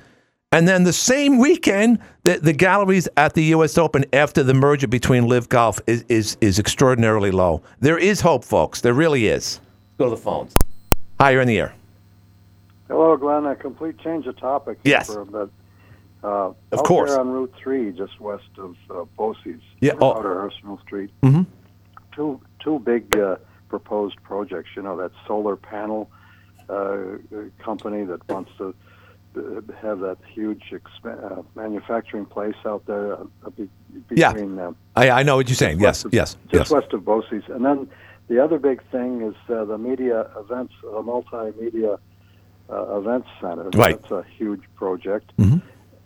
[0.52, 3.78] And then the same weekend, the, the galleries at the U.S.
[3.78, 7.62] Open after the merger between LIV Golf is, is, is extraordinarily low.
[7.82, 8.80] There is hope, folks.
[8.80, 9.60] There really is.
[9.60, 10.56] Let's go to the phones.
[11.20, 11.74] Hi, you're in the air.
[12.88, 13.46] Hello, Glenn.
[13.46, 14.78] A complete change of topic.
[14.84, 15.08] Yes.
[15.08, 15.50] For a bit.
[16.24, 17.12] Uh, of out course.
[17.12, 20.14] There on Route 3, just west of uh, Bosse's, yeah, oh.
[20.14, 21.12] outer Arsenal Street.
[21.22, 21.44] Mm-hmm.
[22.16, 23.36] Two, two big uh,
[23.68, 24.70] proposed projects.
[24.76, 26.10] You know, that solar panel
[26.70, 28.74] uh, company that wants to
[29.38, 29.40] uh,
[29.82, 33.70] have that huge exp- uh, manufacturing place out there uh, be-
[34.10, 34.56] between.
[34.58, 34.72] Yeah.
[34.96, 35.80] I, I know what you're saying.
[35.80, 36.38] Yes, of, yes.
[36.50, 36.72] Just yes.
[36.72, 37.44] west of Bosse's.
[37.50, 37.88] And then
[38.28, 41.98] the other big thing is uh, the media events, the multimedia
[42.70, 43.70] uh, events center.
[43.76, 44.00] Right.
[44.02, 45.62] That's a huge project Mhm.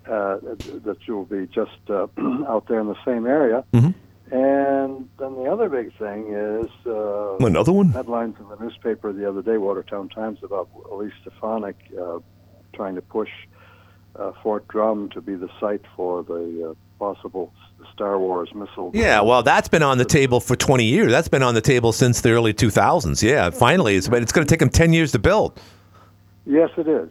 [0.08, 0.38] uh,
[0.84, 2.08] that will be just uh,
[2.48, 3.64] out there in the same area.
[3.74, 3.94] Mhm.
[4.32, 7.90] And then the other big thing is uh, Another one?
[7.90, 12.20] headlines in the newspaper the other day, Watertown Times, about Elise Stefanik uh,
[12.74, 13.30] trying to push
[14.16, 17.52] uh, Fort Drum to be the site for the uh, possible
[17.94, 18.92] Star Wars missile.
[18.94, 21.12] Yeah, well, that's been on the table for 20 years.
[21.12, 23.24] That's been on the table since the early 2000s.
[23.24, 25.60] Yeah, finally, it's, but it's going to take them 10 years to build.
[26.46, 27.10] Yes, it is.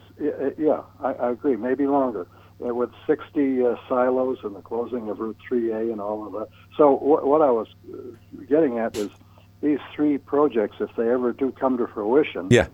[0.57, 1.55] Yeah, I, I agree.
[1.55, 2.27] Maybe longer.
[2.61, 6.47] Uh, with 60 uh, silos and the closing of Route 3A and all of that.
[6.75, 7.97] So what, what I was uh,
[8.49, 9.09] getting at is
[9.61, 12.67] these three projects, if they ever do come to fruition, Yeah.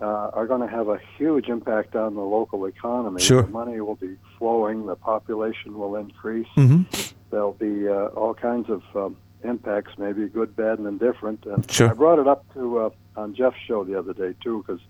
[0.00, 3.20] uh, are going to have a huge impact on the local economy.
[3.20, 3.42] Sure.
[3.42, 4.86] The money will be flowing.
[4.86, 6.46] The population will increase.
[6.56, 6.86] Mhm.
[7.30, 11.46] There'll be uh, all kinds of um, impacts, maybe good, bad, and indifferent.
[11.46, 11.90] And Sure.
[11.90, 14.80] I brought it up to uh, on Jeff's show the other day too, because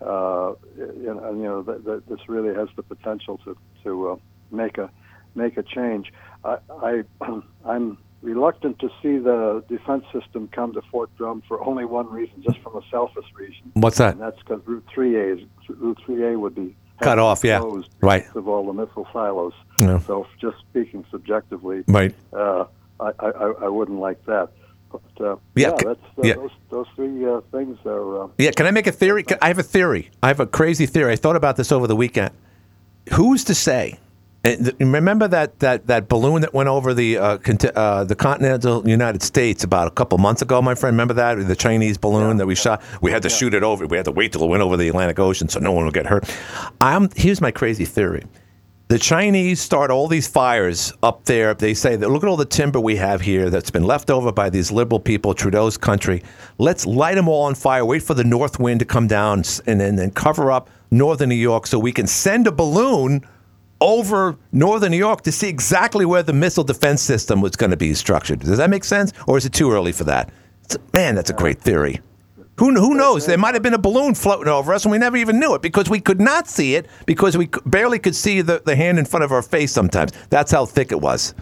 [0.00, 4.16] uh, you know, you know th- th- this really has the potential to to uh,
[4.50, 4.90] make a
[5.34, 6.12] make a change.
[6.44, 7.04] I, I
[7.64, 12.42] I'm reluctant to see the defense system come to Fort Drum for only one reason,
[12.42, 13.72] just from a selfish reason.
[13.74, 14.12] What's that?
[14.14, 17.58] And that's because Route 3A is Route 3A would be Cut off, yeah.
[17.58, 18.24] closed Right.
[18.36, 19.54] of all the missile silos.
[19.80, 19.98] Yeah.
[20.00, 22.14] So just speaking subjectively, Right.
[22.32, 22.66] uh,
[23.00, 23.28] I, I
[23.62, 24.50] I wouldn't like that.
[24.92, 26.34] But uh, Yeah, yeah, uh, yeah.
[26.34, 28.24] those those three uh, things are.
[28.24, 29.24] Uh, Yeah, can I make a theory?
[29.24, 30.10] Can- I have a theory.
[30.22, 31.12] I have a crazy theory.
[31.12, 32.30] I thought about this over the weekend.
[33.10, 33.98] Who's to say?
[34.44, 38.16] And th- remember that, that, that balloon that went over the uh, conti- uh, the
[38.16, 40.94] continental United States about a couple months ago, my friend?
[40.94, 42.82] Remember that the Chinese balloon that we shot?
[43.00, 43.86] We had to shoot it over.
[43.86, 45.94] We had to wait till it went over the Atlantic Ocean so no one would
[45.94, 46.28] get hurt.
[46.80, 48.24] I'm here's my crazy theory.
[48.88, 51.54] The Chinese start all these fires up there.
[51.54, 54.32] They say that look at all the timber we have here that's been left over
[54.32, 56.22] by these liberal people, Trudeau's country.
[56.58, 57.86] Let's light them all on fire.
[57.86, 61.34] Wait for the north wind to come down and then, then cover up northern New
[61.34, 63.26] York so we can send a balloon
[63.80, 67.76] over northern New York to see exactly where the missile defense system was going to
[67.76, 68.38] be structured.
[68.40, 70.28] Does that make sense, or is it too early for that?
[70.64, 72.00] It's- man, that's a great theory.
[72.58, 73.26] Who, who knows?
[73.26, 75.54] There uh, might have been a balloon floating over us and we never even knew
[75.54, 78.98] it because we could not see it because we barely could see the, the hand
[78.98, 80.12] in front of our face sometimes.
[80.28, 81.34] That's how thick it was.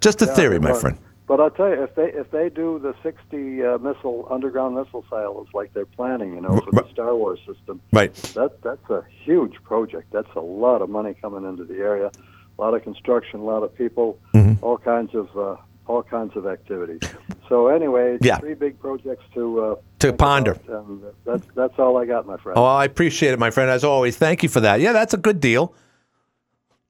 [0.00, 0.98] Just a Yeah, theory, my friend.
[1.26, 5.04] But I'll tell you, if they if they do the 60 uh, missile underground missile
[5.08, 8.12] silos like they're planning, you know, for the Star Wars system, Right.
[8.34, 10.12] that that's a huge project.
[10.12, 12.10] That's a lot of money coming into the area,
[12.58, 14.64] a lot of construction, a lot of people, Mm-hmm.
[14.64, 15.56] all kinds of uh,
[15.86, 17.00] all kinds of activities.
[17.48, 18.38] So anyway, Yeah.
[18.38, 20.52] three big projects to uh, To ponder.
[20.66, 22.58] about, that's that's all I got, my friend.
[22.58, 24.16] Oh, I appreciate it, my friend, as always.
[24.16, 24.80] Thank you for that.
[24.80, 25.74] Yeah, that's a good deal.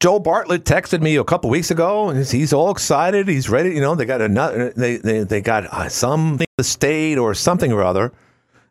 [0.02, 3.28] Joe Bartlett texted me a couple weeks ago, and he's- all excited.
[3.28, 3.70] He's ready.
[3.70, 4.72] You know, they got another.
[4.76, 8.12] They they, they got uh, something the state or something or other.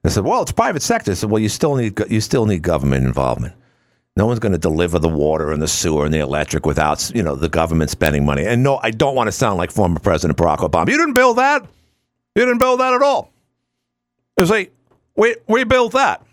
[0.04, 1.12] I said, well, it's private sector.
[1.12, 3.54] I said, well, you still need you still need government involvement.
[4.17, 7.24] No one's going to deliver the water and the sewer and the electric without you
[7.24, 8.46] know the government spending money.
[8.46, 10.89] And no, I don't want to sound like former President Barack Obama.
[10.89, 11.62] You didn't build that.
[12.36, 13.32] You didn't build that at all.
[14.36, 14.74] It's like
[15.15, 16.24] we we built that.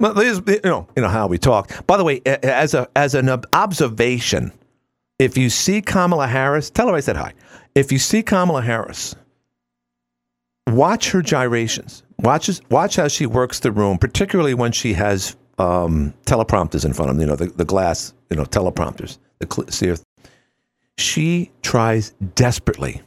[0.00, 1.86] Well, these, you know, you know how we talk.
[1.86, 4.52] By the way, as a as an observation,
[5.18, 7.34] if you see Kamala Harris, tell her I said hi.
[7.74, 9.16] If you see Kamala Harris,
[10.68, 12.04] watch her gyrations.
[12.20, 17.10] Watch watch how she works the room, particularly when she has um, teleprompters in front
[17.10, 17.20] of them.
[17.20, 19.18] You know, the, the glass, you know, teleprompters.
[19.40, 19.96] The cl- see her.
[20.96, 23.02] She tries desperately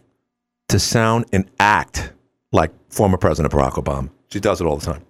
[0.70, 2.14] to sound and act
[2.52, 4.10] like former President Barack Obama.
[4.30, 5.04] She does it all the time.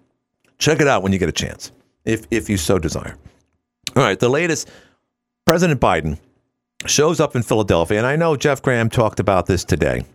[0.62, 1.71] Check it out when you get a chance,
[2.06, 3.17] if if you so desire.
[3.95, 4.69] All right, the latest
[5.43, 6.19] President Biden
[6.86, 10.06] shows up in Philadelphia, and I know Jeff Graham talked about this today.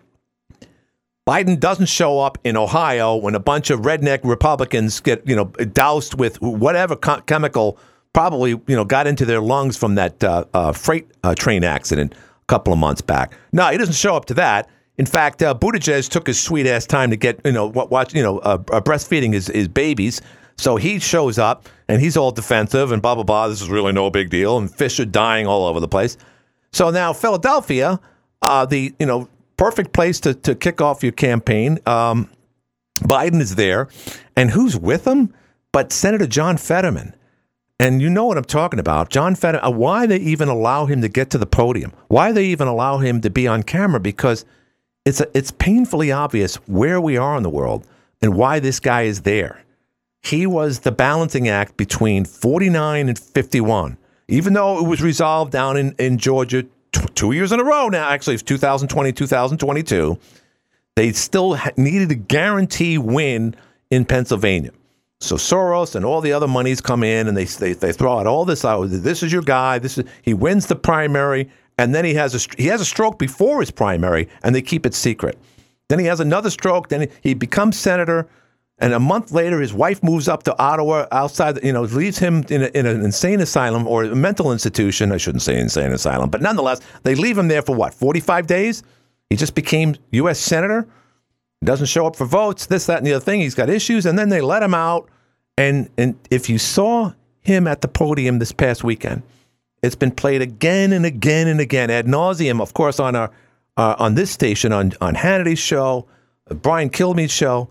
[1.28, 5.46] Biden doesn't show up in Ohio when a bunch of redneck Republicans get, you know,
[5.46, 7.76] doused with whatever co- chemical
[8.12, 12.14] probably, you know, got into their lungs from that uh, uh, freight uh, train accident
[12.14, 13.32] a couple of months back.
[13.52, 14.70] No, he doesn't show up to that.
[14.98, 18.14] In fact, uh, Buttigieg took his sweet ass time to get, you know, wa- watch,
[18.14, 20.22] you know, uh, uh, breastfeeding his, his babies.
[20.59, 23.48] So he shows up and he's all defensive and blah blah blah.
[23.48, 24.56] This is really no big deal.
[24.56, 26.16] And fish are dying all over the place.
[26.72, 28.00] So now Philadelphia,
[28.42, 31.78] uh, the you know perfect place to to kick off your campaign.
[31.87, 32.30] Um,
[33.00, 33.88] Biden is there,
[34.35, 35.34] and who's with him?
[35.72, 37.14] But Senator John Fetterman.
[37.78, 39.11] And you know what I'm talking about.
[39.11, 41.92] John Fetterman, uh, why they even allow him to get to the podium?
[42.09, 44.01] Why they even allow him to be on camera?
[44.01, 44.47] Because
[45.07, 47.86] it's, a, it's painfully obvious where we are in the world
[48.20, 49.62] and why this guy is there.
[50.22, 53.96] He was the balancing act between 49 and 51.
[54.28, 56.68] Even though it was resolved down in, in Georgia t-
[57.14, 60.18] two years in a row now, actually, it's 2020, 2022,
[60.96, 63.54] they still ha- needed a guarantee win
[63.90, 64.72] in Pennsylvania.
[65.20, 68.26] So Soros and all the other monies come in and they they, they throw out
[68.26, 68.86] all this out.
[68.90, 69.78] This is your guy.
[69.78, 71.48] This is he wins the primary,
[71.79, 74.87] and then he has a he has a stroke before his primary, and they keep
[74.87, 75.39] it secret.
[75.89, 76.89] Then he has another stroke.
[76.89, 78.29] Then he becomes senator.
[78.79, 82.45] And a month later, his wife moves up to Ottawa outside, you know, leaves him
[82.51, 85.12] in, a, in an insane asylum or a mental institution.
[85.12, 88.83] I shouldn't say insane asylum, but nonetheless, they leave him there for what, 45 days?
[89.31, 90.39] He just became U.S.
[90.39, 90.87] Senator.
[91.64, 93.41] Doesn't show up for votes, this, that, and the other thing.
[93.41, 94.05] He's got issues.
[94.05, 95.09] And then they let him out.
[95.57, 99.22] And, and if you saw him at the podium this past weekend,
[99.83, 103.31] it's been played again and again and again ad nauseum, of course, on our
[103.77, 106.07] uh, on this station, on, on Hannity's show,
[106.49, 107.68] Brian Kilmeade's show.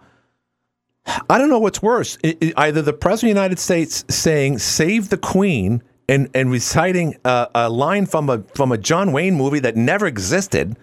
[1.29, 2.17] I don't know what's worse.
[2.23, 6.51] It, it, either the President of the United States saying "Save the Queen" and and
[6.51, 10.77] reciting a, a, line from a from a John Wayne movie that never existed,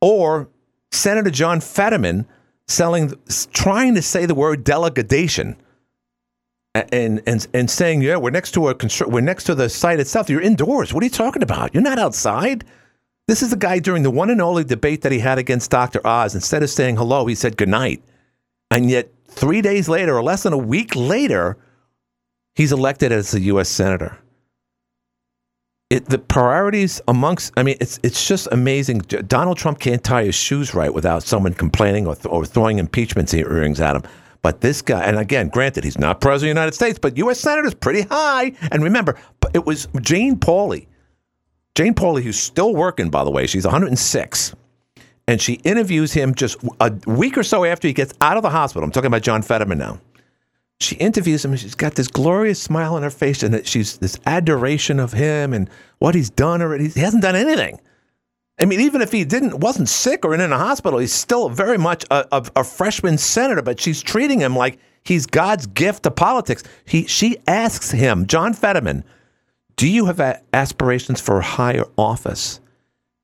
[0.00, 0.48] or
[0.90, 2.26] Senator John Fetterman
[2.66, 3.12] selling
[3.52, 5.56] trying to say the word delegation
[6.74, 10.30] and and and saying, "Yeah, we're next to a we're next to the site itself.
[10.30, 10.94] You're indoors.
[10.94, 11.74] What are you talking about?
[11.74, 12.64] You're not outside."
[13.28, 16.04] This is the guy during the one and only debate that he had against Dr.
[16.04, 16.34] Oz.
[16.34, 18.02] Instead of saying hello, he said goodnight.
[18.72, 21.56] And yet Three days later, or less than a week later,
[22.56, 23.68] he's elected as a U.S.
[23.68, 24.18] senator.
[25.88, 28.98] It, the priorities amongst, I mean, it's it's just amazing.
[28.98, 33.30] Donald Trump can't tie his shoes right without someone complaining or, th- or throwing impeachment
[33.30, 34.02] hearings at him.
[34.42, 37.40] But this guy, and again, granted, he's not president of the United States, but U.S.
[37.40, 38.52] senator is pretty high.
[38.70, 39.18] And remember,
[39.52, 40.86] it was Jane Pauley.
[41.74, 44.54] Jane Pauley, who's still working, by the way, she's 106
[45.30, 48.50] and she interviews him just a week or so after he gets out of the
[48.50, 48.82] hospital.
[48.84, 50.00] I'm talking about John Fetterman now.
[50.80, 54.18] She interviews him and she's got this glorious smile on her face and she's this
[54.26, 57.80] adoration of him and what he's done Or He hasn't done anything.
[58.60, 61.78] I mean, even if he didn't wasn't sick or in a hospital, he's still very
[61.78, 63.62] much a, a, a freshman senator.
[63.62, 66.62] But she's treating him like he's God's gift to politics.
[66.84, 69.04] He she asks him, John Fetterman,
[69.76, 70.20] "Do you have
[70.52, 72.60] aspirations for higher office?"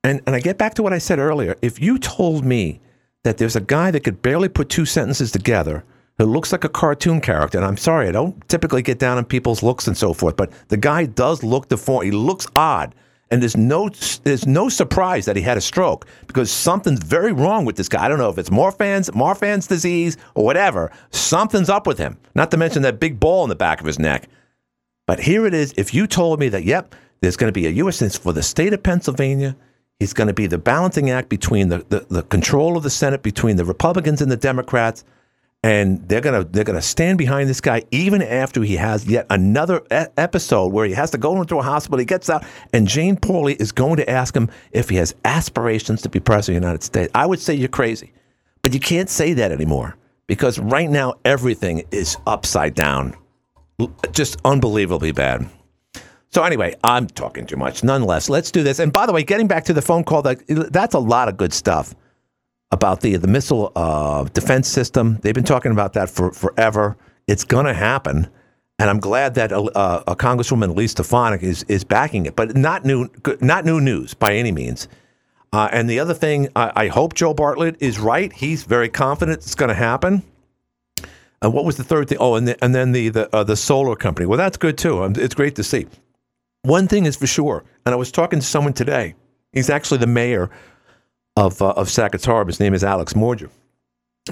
[0.03, 1.57] And, and I get back to what I said earlier.
[1.63, 2.81] If you told me
[3.25, 5.85] that there's a guy that could barely put two sentences together
[6.17, 9.25] who looks like a cartoon character, and I'm sorry, I don't typically get down on
[9.25, 12.07] people's looks and so forth, but the guy does look deformed.
[12.07, 12.95] He looks odd.
[13.31, 13.89] And there's no
[14.23, 18.05] there's no surprise that he had a stroke because something's very wrong with this guy.
[18.05, 20.93] I don't know if it's Marfan's Marfan's disease or whatever.
[21.11, 22.19] Something's up with him.
[22.35, 24.29] Not to mention that big ball in the back of his neck.
[25.07, 25.75] But here it is.
[25.77, 27.97] If you told me that, yep, there's going to be a U.S.
[27.97, 29.57] Census for the state of Pennsylvania,
[29.99, 33.23] He's going to be the balancing act between the, the, the, control of the Senate
[33.23, 35.05] between the Republicans and the Democrats.
[35.67, 39.83] And they're to they're to stand behind this guy even after he has yet another
[39.93, 41.99] e- episode where he has to go into a hospital.
[41.99, 46.03] He gets out, and Jane Pauley is going to ask him if he has aspirations
[46.03, 47.11] to be president of the United States.
[47.17, 48.13] I would say you're crazy,
[48.63, 49.97] but you can't say that anymore
[50.29, 53.17] because right now everything is upside down,
[54.13, 55.51] just unbelievably bad.
[56.31, 57.83] So anyway, I'm talking too much.
[57.83, 58.79] Nonetheless, let's do this.
[58.79, 61.37] And by the way, getting back to the phone call, that that's a lot of
[61.37, 61.93] good stuff
[62.71, 65.19] about the the missile uh, defense system.
[65.23, 66.97] They've been talking about that for forever.
[67.27, 68.29] It's going to happen,
[68.79, 72.37] and I'm glad that uh, a Congresswoman Elise Stefanik is is backing it.
[72.37, 73.09] But not new
[73.41, 74.89] not new news by any means.
[75.53, 78.33] Uh, and the other thing, I, I, hope Joe Bartlett is right.
[78.33, 80.23] He's very confident it's going to happen.
[81.41, 82.19] And what was the third thing?
[82.21, 84.27] Oh, and the, and then the the uh, the solar company.
[84.27, 85.03] Well, that's good too.
[85.05, 85.87] It's great to see.
[86.63, 89.15] One thing is for sure, and I was talking to someone today.
[89.53, 90.51] He's actually the mayor
[91.37, 92.49] of uh, of Harbor.
[92.49, 93.51] His name is Alex Morger.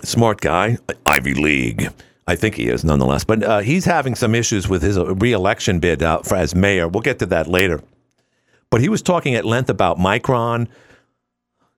[0.02, 1.88] Smart guy, Ivy League.
[2.26, 3.24] I think he is, nonetheless.
[3.24, 6.88] But uh, he's having some issues with his uh, reelection bid out for, as mayor.
[6.88, 7.82] We'll get to that later.
[8.70, 10.68] But he was talking at length about Micron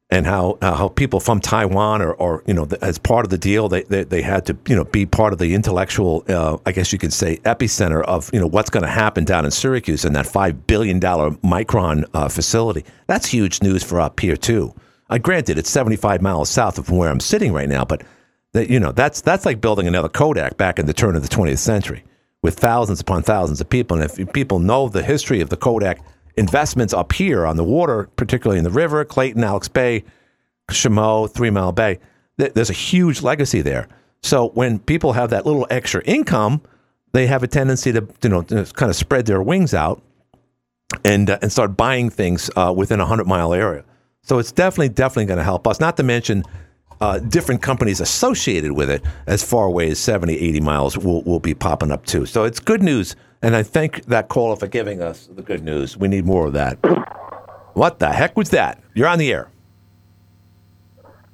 [0.08, 3.38] and how uh, how people from Taiwan or, or you know as part of the
[3.38, 6.70] deal they, they, they had to you know be part of the intellectual uh, I
[6.70, 10.04] guess you could say epicenter of you know what's going to happen down in Syracuse
[10.04, 12.84] in that five billion dollar Micron uh, facility.
[13.08, 14.72] That's huge news for up here too.
[15.08, 18.02] I granted it's seventy five miles south of where I'm sitting right now, but
[18.52, 21.28] that you know that's that's like building another Kodak back in the turn of the
[21.28, 22.02] 20th century
[22.42, 24.00] with thousands upon thousands of people.
[24.00, 26.00] And if people know the history of the Kodak
[26.36, 30.04] investments up here on the water, particularly in the river, Clayton, Alex Bay,
[30.70, 31.98] Chaumont, Three Mile Bay.
[32.36, 33.88] There's a huge legacy there.
[34.22, 36.60] So when people have that little extra income,
[37.12, 40.02] they have a tendency to you know kind of spread their wings out
[41.04, 43.84] and uh, and start buying things uh, within a hundred mile area.
[44.26, 45.78] So it's definitely definitely going to help us.
[45.78, 46.42] Not to mention
[47.00, 51.38] uh, different companies associated with it as far away as 70, 80 miles will, will
[51.38, 52.26] be popping up too.
[52.26, 55.96] So it's good news and I thank that caller for giving us the good news.
[55.96, 56.76] We need more of that.
[57.74, 58.82] What the heck was that?
[58.94, 59.48] You're on the air.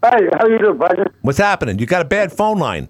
[0.05, 1.03] Hey, how you doing, buddy?
[1.23, 1.79] What's happening?
[1.79, 2.89] You got a bad phone line.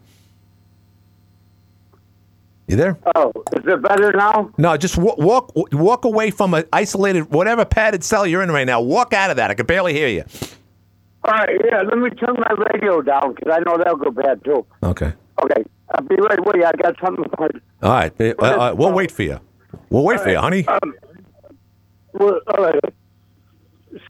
[2.72, 2.96] You there?
[3.16, 4.50] Oh, is it better now?
[4.56, 8.66] No, just wa- walk walk away from an isolated whatever padded cell you're in right
[8.66, 8.80] now.
[8.80, 9.50] Walk out of that.
[9.50, 10.24] I can barely hear you.
[11.26, 14.42] All right, yeah, let me turn my radio down because I know that'll go bad
[14.42, 14.64] too.
[14.82, 15.12] Okay.
[15.44, 15.64] Okay,
[15.94, 16.64] I'll be right with you.
[16.64, 17.26] I got something.
[17.82, 18.12] All right.
[18.18, 19.38] Uh, uh, we'll wait for you.
[19.90, 20.66] We'll wait for you, honey.
[20.66, 20.94] Um,
[22.14, 22.80] well, all right.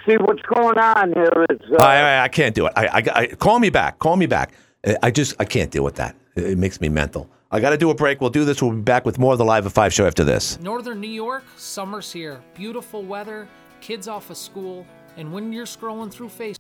[0.06, 1.58] See what's going on here is.
[1.72, 2.72] Uh, I, I, I can't do it.
[2.76, 3.98] I, I, I call me back.
[3.98, 4.52] Call me back.
[4.86, 6.14] Uh, I just I can't deal with that.
[6.34, 7.28] It it makes me mental.
[7.50, 8.20] I got to do a break.
[8.20, 8.62] We'll do this.
[8.62, 10.58] We'll be back with more of the live at five show after this.
[10.60, 12.40] Northern New York, summer's here.
[12.54, 13.46] Beautiful weather,
[13.80, 16.58] kids off of school, and when you're scrolling through Facebook,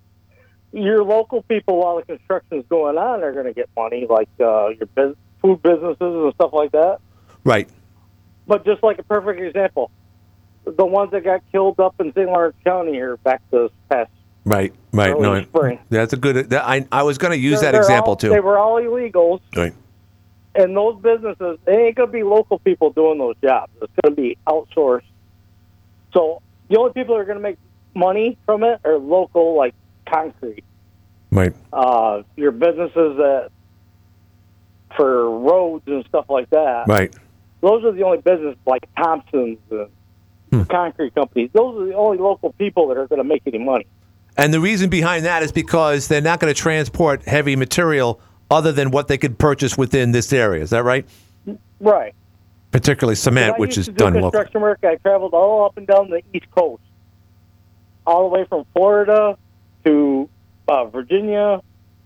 [0.72, 4.68] your local people while the construction's going on are going to get money, like uh,
[4.68, 6.98] your bus- food businesses and stuff like that.
[7.44, 7.68] Right.
[8.46, 9.90] But just like a perfect example,
[10.64, 12.26] the ones that got killed up in St.
[12.26, 14.10] Lawrence County here back this past.
[14.44, 14.72] Right.
[14.92, 15.10] Right.
[15.12, 15.42] Early No.
[15.42, 15.78] spring.
[15.90, 16.50] That's a good.
[16.50, 18.30] That, I I was going to use They're- that they're example all- too.
[18.30, 19.72] They were all illegals, Right.
[20.54, 23.70] and those businesses they ain't going to be local people doing those jobs.
[23.80, 25.02] It's going to be outsourced.
[26.12, 27.58] So the only people that are going to make
[27.94, 29.74] money from it are local, like
[30.06, 30.64] concrete.
[31.30, 31.54] Right.
[31.72, 33.50] uh, your businesses that
[34.96, 36.86] for roads and stuff like that.
[36.86, 37.14] Right.
[37.62, 39.88] Those are the only business like Thompson's and
[40.50, 40.62] Hmm.
[40.64, 41.48] concrete companies.
[41.54, 43.86] Those are the only local people that are going to make any money.
[44.36, 48.20] And the reason behind that is because they're not going to transport heavy material
[48.50, 50.62] other than what they could purchase within this area.
[50.62, 51.06] Is that right?
[51.80, 52.14] Right.
[52.70, 54.30] Particularly cement, which is do done locally.
[54.32, 54.78] construction work.
[54.84, 56.82] I traveled all up and down the East Coast,
[58.06, 59.36] all the way from Florida
[59.84, 60.28] to
[60.68, 61.60] uh, Virginia,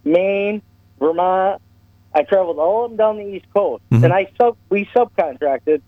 [0.05, 0.63] Maine,
[0.99, 1.63] Vermont.
[2.15, 4.05] I traveled all up and down the East Coast, Mm-hmm.
[4.05, 5.83] and I sub we subcontracted.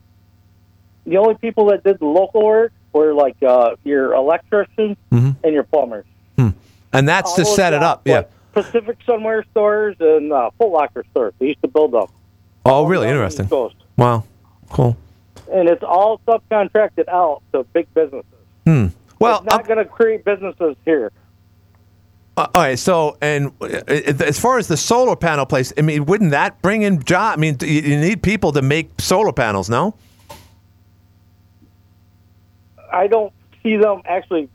[1.07, 5.37] The only people that did the local work were like uh, your electricians Mhm.
[5.43, 6.05] and your plumbers.
[6.93, 8.03] And that's to set it up.
[8.05, 8.25] Yeah.
[8.53, 11.35] Pacific Sunwear stores and uh, Foot Locker stores.
[11.39, 12.07] They used to build them,
[12.65, 13.49] Oh, really interesting.
[13.97, 14.25] Wow.
[14.71, 14.97] Cool.
[15.53, 18.25] and it's all subcontracted out to big businesses.
[18.67, 18.87] Hmm.
[19.19, 21.11] Well, it's not going to create businesses here.
[22.37, 22.79] Uh, all right.
[22.79, 26.83] So, and uh, as far as the solar panel place, I mean, wouldn't that bring
[26.83, 27.37] in job?
[27.37, 29.95] I mean, you you need people to make solar panels, no?
[32.93, 33.33] I don't
[33.63, 34.49] see them actually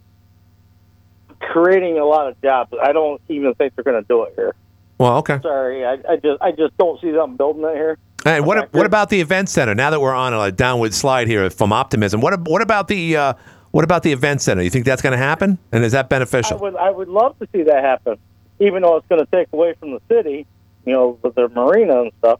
[1.51, 2.73] creating a lot of jobs.
[2.81, 4.55] I don't even think they're going to do it here.
[4.97, 5.39] Well, okay.
[5.41, 7.97] Sorry, I, I just I just don't see them building it here.
[8.25, 9.75] And what what about the event center?
[9.75, 13.33] Now that we're on a downward slide here from optimism, what what about the uh,
[13.71, 14.61] what about the event center?
[14.61, 15.57] You think that's going to happen?
[15.71, 16.57] And is that beneficial?
[16.57, 18.17] I would I would love to see that happen,
[18.59, 20.45] even though it's going to take away from the city,
[20.85, 22.39] you know, with their marina and stuff.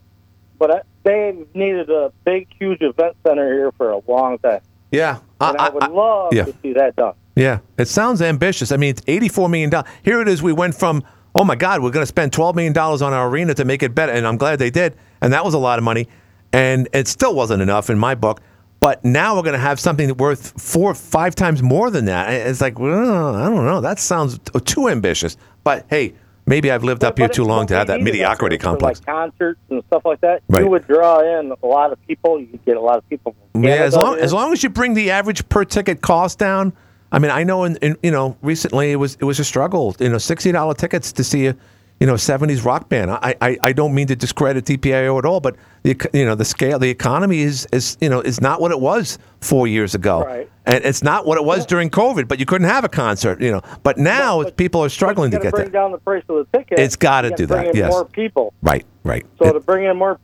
[0.58, 5.18] But I, they needed a big, huge event center here for a long time, Yeah.
[5.40, 6.44] and I, would love yeah.
[6.44, 7.14] to see that done.
[7.36, 8.70] Yeah, it sounds ambitious.
[8.70, 9.90] I mean, it's eighty-four million dollars.
[10.02, 10.42] Here it is.
[10.42, 11.02] We went from
[11.34, 13.82] oh my God, we're going to spend twelve million dollars on our arena to make
[13.82, 14.96] it better, and I'm glad they did.
[15.20, 16.08] And that was a lot of money,
[16.52, 18.40] and it still wasn't enough in my book.
[18.80, 22.30] But now we're going to have something worth four, five times more than that.
[22.30, 23.80] It's like, well, I don't know.
[23.80, 25.38] That sounds too ambitious.
[25.62, 26.12] But hey,
[26.44, 29.00] maybe I've lived up here too long to have that mediocrity complex.
[29.00, 30.42] like concerts and stuff like that.
[30.50, 30.64] Right.
[30.64, 32.38] You would draw in a lot of people.
[32.38, 33.34] You could get a lot of people.
[33.54, 36.74] Yeah, as long as long as you bring the average per ticket cost down.
[37.14, 39.94] I mean, I know in, in you know recently it was it was a struggle.
[40.00, 41.56] You know, sixty dollar tickets to see a
[42.00, 43.10] you know seventies rock band.
[43.10, 45.54] I, I I don't mean to discredit TPIO at all, but
[45.84, 48.80] the you know the scale, the economy is is you know is not what it
[48.80, 50.50] was four years ago, Right.
[50.66, 52.26] and it's not what it was during COVID.
[52.26, 53.60] But you couldn't have a concert, you know.
[53.84, 55.82] But now people are struggling to got to get bring there.
[55.82, 56.80] down the price of the ticket.
[56.80, 57.90] It's gotta do that, in yes.
[57.92, 58.52] more people.
[58.60, 60.18] Right, right, So to bring in more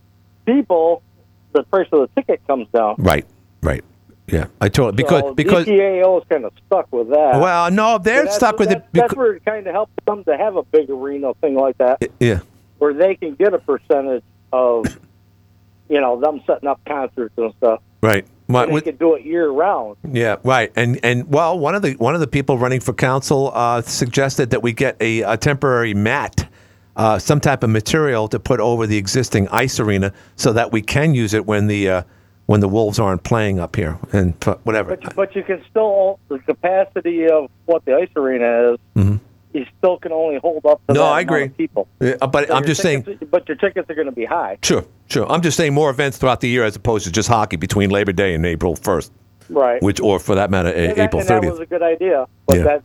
[0.45, 1.03] people,
[1.53, 2.97] the price of the ticket comes down.
[2.99, 3.27] right,
[3.63, 3.85] right.
[4.33, 7.41] Yeah, I told because so because DPAO is kind of stuck with that.
[7.41, 8.79] well, no, they're stuck with it.
[8.93, 11.79] that's, That's where it kind of helps them to have a big arena thing like
[11.79, 12.41] that, Yeah.
[12.79, 14.23] where they can get a percentage
[14.53, 14.87] of,
[15.89, 17.81] you know, them setting up concerts and stuff.
[18.03, 18.25] Right.
[18.49, 19.97] My- they with- can do it year round.
[20.11, 20.73] Yeah, right.
[20.75, 24.51] And and well, one of the one of the people running for council uh, suggested
[24.51, 26.49] that we get a, a temporary mat,
[26.97, 30.83] uh, some type of material to put over the existing ice arena, so that we
[30.83, 32.03] can use it when the uh,
[32.51, 34.35] when the Wolves aren't playing up here and
[34.65, 34.97] whatever.
[34.97, 38.79] But but you can still the capacity of what the ice arena is.
[38.97, 39.21] Mhm.
[39.53, 41.49] You still can only hold up to No, that I agree.
[41.51, 41.87] people.
[42.01, 43.07] Yeah, but So I'm just saying.
[43.31, 44.59] But your tickets are going to be high.
[44.65, 45.31] Sure, sure.
[45.31, 48.11] I'm just saying more events throughout the year as opposed to just hockey between Labor
[48.13, 49.13] Day and April 1st,
[49.49, 49.81] Right.
[49.81, 51.51] which or for that matter, and that, April that 30th.
[51.53, 52.63] was a good idea, but Yeah.
[52.65, 52.85] that's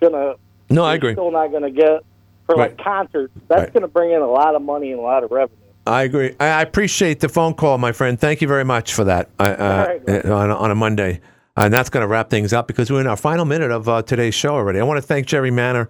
[0.00, 0.34] gonna.
[0.70, 1.12] No, I agree.
[1.12, 2.00] Still not gonna get
[2.46, 3.34] for like concerts.
[3.48, 3.74] That's Right.
[3.74, 5.58] gonna bring in a lot of money and a lot of revenue.
[5.86, 6.34] I agree.
[6.38, 8.18] I appreciate the phone call, my friend.
[8.18, 11.20] Thank you very much for that I- uh, right, uh, on, a- on a Monday.
[11.56, 14.02] And that's going to wrap things up because we're in our final minute of uh,
[14.02, 14.78] today's show already.
[14.80, 15.88] I want to thank Jerry Manor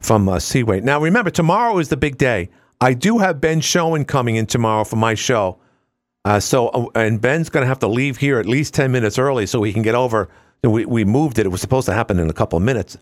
[0.00, 0.80] from uh, Seaway.
[0.80, 2.50] Now, remember, tomorrow is the big day.
[2.80, 5.58] I do have Ben Schoen coming in tomorrow for my show.
[6.24, 9.18] Uh, so, uh, and Ben's going to have to leave here at least 10 minutes
[9.18, 10.28] early so he can get over.
[10.62, 11.46] We, we moved it.
[11.46, 12.96] It was supposed to happen in a couple of minutes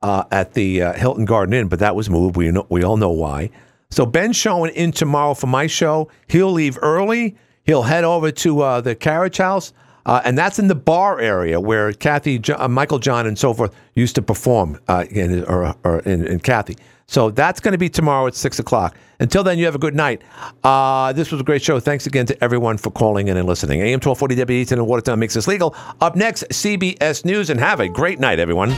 [0.00, 2.36] uh, at the uh, Hilton Garden Inn, but that was moved.
[2.36, 3.50] We, know, we all know why.
[3.92, 6.08] So, Ben's showing in tomorrow for my show.
[6.26, 7.36] He'll leave early.
[7.64, 9.74] He'll head over to uh, the Carriage House.
[10.06, 13.74] Uh, and that's in the bar area where Kathy, uh, Michael John, and so forth
[13.94, 16.76] used to perform uh, in, or, or in, in Kathy.
[17.06, 18.96] So that's going to be tomorrow at 6 o'clock.
[19.20, 20.22] Until then, you have a good night.
[20.64, 21.78] Uh, this was a great show.
[21.78, 23.82] Thanks again to everyone for calling in and listening.
[23.82, 25.76] AM 1240 WATN and Watertown makes this legal.
[26.00, 28.74] Up next, CBS News, and have a great night, everyone.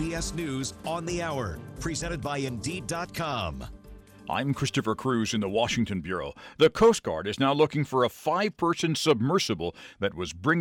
[0.00, 3.66] CBS News on the Hour, presented by Indeed.com.
[4.30, 6.32] I'm Christopher Cruz in the Washington Bureau.
[6.56, 10.58] The Coast Guard is now looking for a five person submersible that was bringing